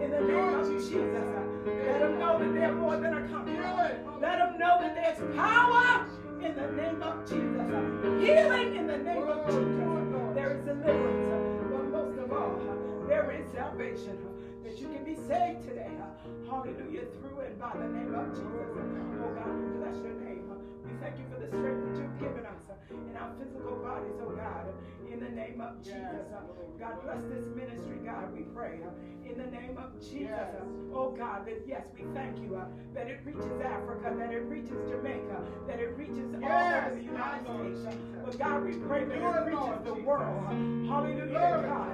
In 0.00 0.12
the 0.12 0.20
name 0.20 0.54
of 0.54 0.66
oh, 0.68 0.78
Jesus. 0.78 0.94
Let 0.94 2.00
them 2.00 2.20
know 2.20 2.38
that 2.38 2.54
they're 2.54 2.72
more 2.72 2.96
than 2.98 3.14
a 3.14 3.28
conqueror. 3.28 3.98
Let 4.20 4.38
them 4.38 4.58
know 4.60 4.78
that 4.80 4.94
there's 4.94 5.36
power 5.36 6.06
in 6.44 6.54
the 6.56 6.68
name 6.76 7.02
of 7.02 7.24
Jesus. 7.24 8.20
Healing 8.20 8.76
in 8.76 8.86
the 8.86 8.98
name 8.98 9.24
of 9.24 9.46
Jesus. 9.48 10.36
There 10.36 10.52
is 10.52 10.60
deliverance, 10.64 11.24
but 11.72 11.88
most 11.88 12.18
of 12.18 12.32
all, 12.32 12.60
there 13.08 13.30
is 13.32 13.50
salvation. 13.52 14.18
That 14.62 14.78
you 14.78 14.88
can 14.88 15.04
be 15.04 15.16
saved 15.16 15.64
today. 15.64 15.92
Hallelujah. 16.48 17.08
Through 17.16 17.40
and 17.40 17.58
by 17.58 17.72
the 17.72 17.88
name 17.88 18.14
of 18.14 18.28
Jesus. 18.36 18.76
Oh 19.24 19.32
God, 19.32 19.56
we 19.56 19.68
bless 19.80 19.96
your 20.04 20.16
name. 20.20 20.44
We 20.84 20.92
thank 21.00 21.16
you 21.16 21.24
for 21.32 21.40
the 21.40 21.48
strength 21.48 21.80
that 21.88 21.96
you've 21.96 22.20
given 22.20 22.44
us 22.44 22.60
in 22.92 23.16
our 23.16 23.32
physical 23.40 23.76
bodies, 23.80 24.16
oh 24.20 24.36
God 24.36 24.68
in 25.14 25.20
the 25.20 25.30
name 25.30 25.60
of 25.60 25.78
Jesus. 25.78 26.26
God 26.80 27.02
bless 27.04 27.22
this 27.30 27.46
ministry, 27.54 28.02
God, 28.04 28.34
we 28.34 28.42
pray. 28.50 28.80
In 29.24 29.38
the 29.38 29.46
name 29.46 29.78
of 29.78 29.94
Jesus. 30.02 30.58
Oh 30.92 31.14
God, 31.16 31.46
that 31.46 31.62
yes, 31.66 31.86
we 31.94 32.02
thank 32.12 32.38
you 32.38 32.60
that 32.94 33.06
it 33.06 33.20
reaches 33.24 33.60
Africa, 33.62 34.12
that 34.18 34.32
it 34.32 34.42
reaches 34.50 34.78
Jamaica, 34.90 35.33
But 38.24 38.38
God, 38.38 38.64
we 38.64 38.72
pray 38.72 39.04
that 39.04 39.16
it 39.16 39.22
the 39.84 39.94
world. 40.02 40.46
Hallelujah, 40.48 41.28
God. 41.68 41.93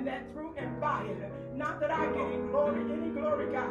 And 0.00 0.06
that 0.08 0.32
through 0.32 0.54
and 0.56 0.80
by 0.80 1.02
it, 1.02 1.30
not 1.54 1.78
that 1.80 1.90
I 1.90 2.06
get 2.06 2.24
any 2.24 2.38
glory, 2.48 2.80
any 2.90 3.10
glory, 3.10 3.52
God, 3.52 3.68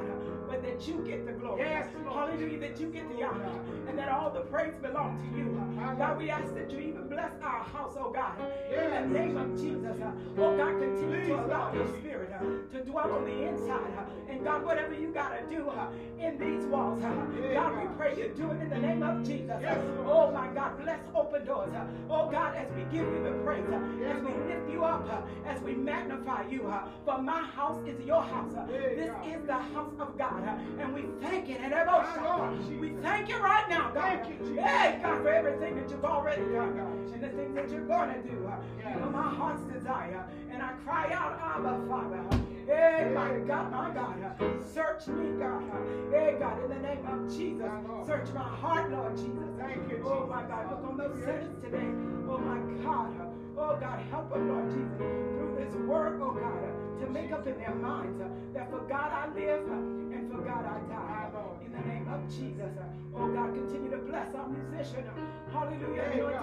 but 0.47 0.61
that 0.61 0.87
you 0.87 1.03
get 1.03 1.25
the 1.25 1.31
glory. 1.31 1.61
Yes, 1.61 1.87
Hallelujah, 2.05 2.59
that 2.59 2.79
you 2.79 2.91
get 2.91 3.09
the 3.09 3.23
honor 3.23 3.49
and 3.87 3.97
that 3.97 4.09
all 4.09 4.29
the 4.29 4.41
praise 4.41 4.75
belong 4.79 5.17
to 5.17 5.37
you. 5.37 5.49
God, 5.97 6.17
we 6.19 6.29
ask 6.29 6.53
that 6.53 6.69
you 6.69 6.79
even 6.79 7.07
bless 7.07 7.31
our 7.41 7.63
house, 7.63 7.95
oh 7.97 8.11
God. 8.11 8.33
In 8.71 8.91
the 8.91 9.19
name 9.19 9.37
of 9.37 9.59
Jesus. 9.59 9.97
Oh 10.37 10.55
God, 10.55 10.79
continue 10.79 11.25
to 11.27 11.45
allow 11.45 11.73
your 11.73 11.87
spirit 11.97 12.31
uh, 12.31 12.43
to 12.73 12.83
dwell 12.83 13.11
on 13.11 13.25
the 13.25 13.47
inside. 13.47 13.91
Uh, 13.97 14.31
and 14.31 14.43
God, 14.43 14.63
whatever 14.63 14.93
you 14.93 15.11
got 15.11 15.29
to 15.29 15.55
do 15.55 15.67
uh, 15.67 15.87
in 16.19 16.37
these 16.37 16.65
walls, 16.67 17.01
God, 17.01 17.77
we 17.81 17.87
pray 17.97 18.15
you 18.15 18.31
do 18.37 18.51
it 18.51 18.61
in 18.61 18.69
the 18.69 18.77
name 18.77 19.01
of 19.01 19.25
Jesus. 19.25 19.57
Oh 20.05 20.31
my 20.31 20.47
God, 20.53 20.79
bless 20.79 20.99
open 21.15 21.45
doors. 21.45 21.71
Oh 22.09 22.29
God, 22.29 22.55
as 22.55 22.71
we 22.75 22.83
give 22.83 23.07
you 23.07 23.23
the 23.23 23.31
praise, 23.43 23.65
as 24.05 24.21
we 24.21 24.31
lift 24.47 24.69
you 24.69 24.85
up, 24.85 25.27
as 25.45 25.61
we 25.61 25.73
magnify 25.73 26.18
you. 26.51 26.73
For 27.05 27.21
my 27.21 27.43
house 27.43 27.85
is 27.87 27.99
your 28.05 28.21
house. 28.21 28.53
This 28.67 29.09
is 29.25 29.45
the 29.45 29.53
house 29.53 29.93
of 29.99 30.17
God. 30.17 30.43
And 30.79 30.93
we 30.93 31.05
thank 31.21 31.49
it. 31.49 31.59
And 31.61 31.73
every 31.73 32.79
we 32.79 33.01
thank 33.01 33.29
you 33.29 33.37
right 33.37 33.67
now, 33.69 33.91
God. 33.93 34.03
Thank 34.03 34.29
you, 34.29 34.47
Jesus. 34.47 34.63
Hey, 34.63 34.99
God, 35.01 35.21
for 35.21 35.29
everything 35.29 35.75
that 35.75 35.89
you've 35.89 36.05
already 36.05 36.43
done 36.43 36.77
and 37.13 37.23
the 37.23 37.29
things 37.29 37.55
that 37.55 37.69
you're 37.69 37.87
going 37.87 38.13
to 38.13 38.21
do. 38.21 38.29
You 38.29 38.99
know, 38.99 39.09
my 39.09 39.33
heart's 39.35 39.63
desire. 39.63 40.25
And 40.51 40.61
I 40.61 40.71
cry 40.85 41.11
out, 41.13 41.39
Abba, 41.41 41.85
Father. 41.87 42.23
Hey, 42.67 43.11
my 43.15 43.39
God, 43.47 43.71
my 43.71 43.89
God. 43.91 44.63
Search 44.73 45.07
me, 45.07 45.31
God. 45.39 45.63
Hey, 46.11 46.35
God, 46.39 46.63
in 46.63 46.69
the 46.69 46.79
name 46.79 47.05
of 47.07 47.27
Jesus. 47.35 47.71
Search 48.05 48.33
my 48.33 48.41
heart, 48.41 48.91
Lord 48.91 49.17
Jesus. 49.17 49.49
Thank 49.57 49.89
you. 49.89 50.03
Oh, 50.05 50.27
my 50.27 50.43
God. 50.43 50.69
Look 50.69 50.83
on 50.89 50.97
those 50.97 51.19
sinners 51.23 51.55
today. 51.63 51.89
Oh, 52.29 52.37
my 52.37 52.59
God. 52.83 53.28
Oh, 53.59 53.77
God, 53.79 53.99
help 54.09 54.31
them, 54.31 54.47
Lord 54.47 54.69
Jesus. 54.71 54.97
Through 55.35 55.55
this 55.59 55.75
word, 55.85 56.19
oh, 56.23 56.31
God, 56.31 56.99
to 57.03 57.09
make 57.11 57.31
up 57.33 57.45
in 57.45 57.57
their 57.57 57.75
minds 57.75 58.21
uh, 58.21 58.27
that 58.53 58.71
for 58.71 58.79
God 58.87 59.11
I 59.11 59.27
live 59.35 59.67
and 59.67 60.08
for 60.39 60.45
God 60.45 60.65
I 60.65 60.79
die 60.87 61.29
in 61.65 61.71
the 61.71 61.79
name 61.87 62.07
of 62.07 62.27
Jesus. 62.29 62.71
Oh 63.15 63.27
God, 63.27 63.53
continue 63.53 63.91
to 63.91 63.97
bless 63.97 64.33
our 64.35 64.47
musician. 64.47 65.03
Hallelujah. 65.51 66.39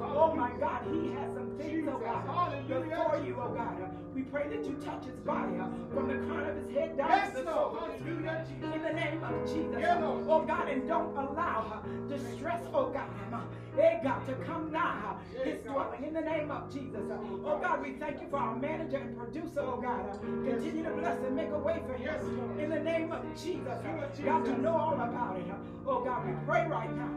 Oh 0.00 0.34
my 0.34 0.50
God, 0.58 0.82
he 0.90 1.12
has 1.12 1.34
some 1.34 1.50
things, 1.58 1.88
oh 1.92 1.98
God, 1.98 2.24
Hallelujah. 2.26 2.90
before 2.90 3.22
you, 3.24 3.36
oh 3.40 3.52
God. 3.52 3.76
We 4.14 4.22
pray 4.22 4.48
that 4.48 4.64
you 4.64 4.74
touch 4.84 5.04
his 5.04 5.16
body 5.20 5.58
uh, 5.58 5.68
from 5.94 6.08
the 6.08 6.14
crown 6.26 6.48
of 6.48 6.56
his 6.56 6.74
head 6.74 6.96
down 6.96 7.30
to 7.30 7.36
the 7.36 7.44
sole 7.44 7.78
of 7.78 7.92
his 7.92 8.02
feet. 8.02 8.26
Uh, 8.26 8.74
in 8.74 8.82
the 8.82 8.92
name 8.92 9.22
of 9.22 9.46
Jesus. 9.46 9.84
Oh 10.28 10.44
God, 10.46 10.68
and 10.68 10.88
don't 10.88 11.16
allow 11.16 11.82
uh, 11.84 12.08
distress, 12.08 12.62
oh 12.72 12.90
God. 12.90 13.10
Hey 13.76 14.00
God, 14.02 14.26
to 14.26 14.34
come 14.44 14.72
now. 14.72 15.20
His 15.44 15.60
dwelling 15.60 16.04
in 16.04 16.12
the 16.12 16.20
name 16.20 16.50
of 16.50 16.72
Jesus. 16.72 17.00
Oh 17.44 17.58
God, 17.62 17.82
we 17.82 17.92
thank 17.94 18.20
you 18.20 18.28
for 18.28 18.38
our 18.38 18.56
manager 18.56 18.96
and 18.96 19.16
producer, 19.16 19.60
oh 19.60 19.80
God. 19.80 20.20
Continue 20.20 20.84
to 20.84 20.90
bless 20.90 21.18
and 21.24 21.36
make 21.36 21.50
a 21.50 21.58
way 21.58 21.80
for 21.86 21.94
him. 21.94 22.58
In 22.58 22.69
the 22.70 22.78
name 22.80 23.10
of 23.10 23.22
Jesus. 23.34 23.78
God, 24.24 24.46
you 24.46 24.56
know 24.56 24.76
all 24.76 24.94
about 24.94 25.36
it. 25.36 25.46
Oh 25.86 26.04
God, 26.04 26.26
we 26.26 26.32
pray 26.46 26.66
right 26.68 26.94
now. 26.96 27.10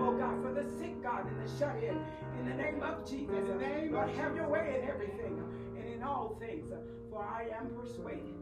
Oh 0.00 0.16
God, 0.16 0.42
for 0.42 0.52
the 0.52 0.68
sick 0.78 1.00
God 1.02 1.26
and 1.26 1.40
the 1.40 1.58
shut 1.58 1.76
in. 1.76 1.96
In 2.40 2.48
the 2.48 2.54
name 2.54 2.82
of 2.82 3.08
Jesus. 3.08 3.34
In 3.34 3.46
the 3.46 3.54
name 3.54 3.92
God, 3.92 4.10
have 4.10 4.34
your 4.34 4.48
way 4.48 4.80
in 4.82 4.88
everything 4.88 5.42
and 5.78 5.88
in 5.88 6.02
all 6.02 6.36
things. 6.40 6.72
For 7.10 7.22
I 7.22 7.48
am 7.56 7.70
persuaded. 7.70 8.34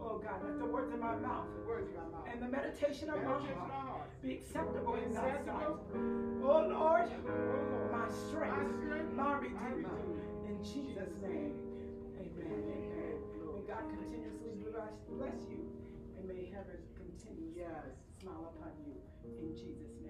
Oh 0.00 0.18
God, 0.18 0.42
let 0.44 0.58
the 0.58 0.64
words 0.64 0.92
of 0.92 1.00
my 1.00 1.16
mouth 1.16 1.46
words, 1.66 1.90
and 2.30 2.40
the 2.40 2.48
meditation 2.48 3.10
of 3.10 3.22
my 3.22 3.34
heart 3.34 4.10
be 4.22 4.32
acceptable 4.34 4.94
in 4.94 5.12
thy 5.12 5.32
sight. 5.44 5.66
Oh 6.42 6.66
Lord, 6.68 7.10
my 7.90 8.08
strength, 8.28 9.12
my 9.14 9.38
redeemer. 9.38 9.98
In 10.48 10.58
Jesus' 10.62 11.14
name. 11.22 11.54
Amen. 12.18 12.62
Amen. 12.62 13.18
May 13.54 13.62
God 13.66 13.84
continuously 13.90 14.52
bless 15.18 15.40
you 15.50 15.81
and 16.22 16.28
may 16.28 16.46
heaven 16.54 16.78
continue 16.94 17.50
yes. 17.56 17.98
smile 18.20 18.54
upon 18.54 18.70
you 18.86 18.94
in 19.40 19.54
Jesus' 19.56 19.98
name. 20.00 20.01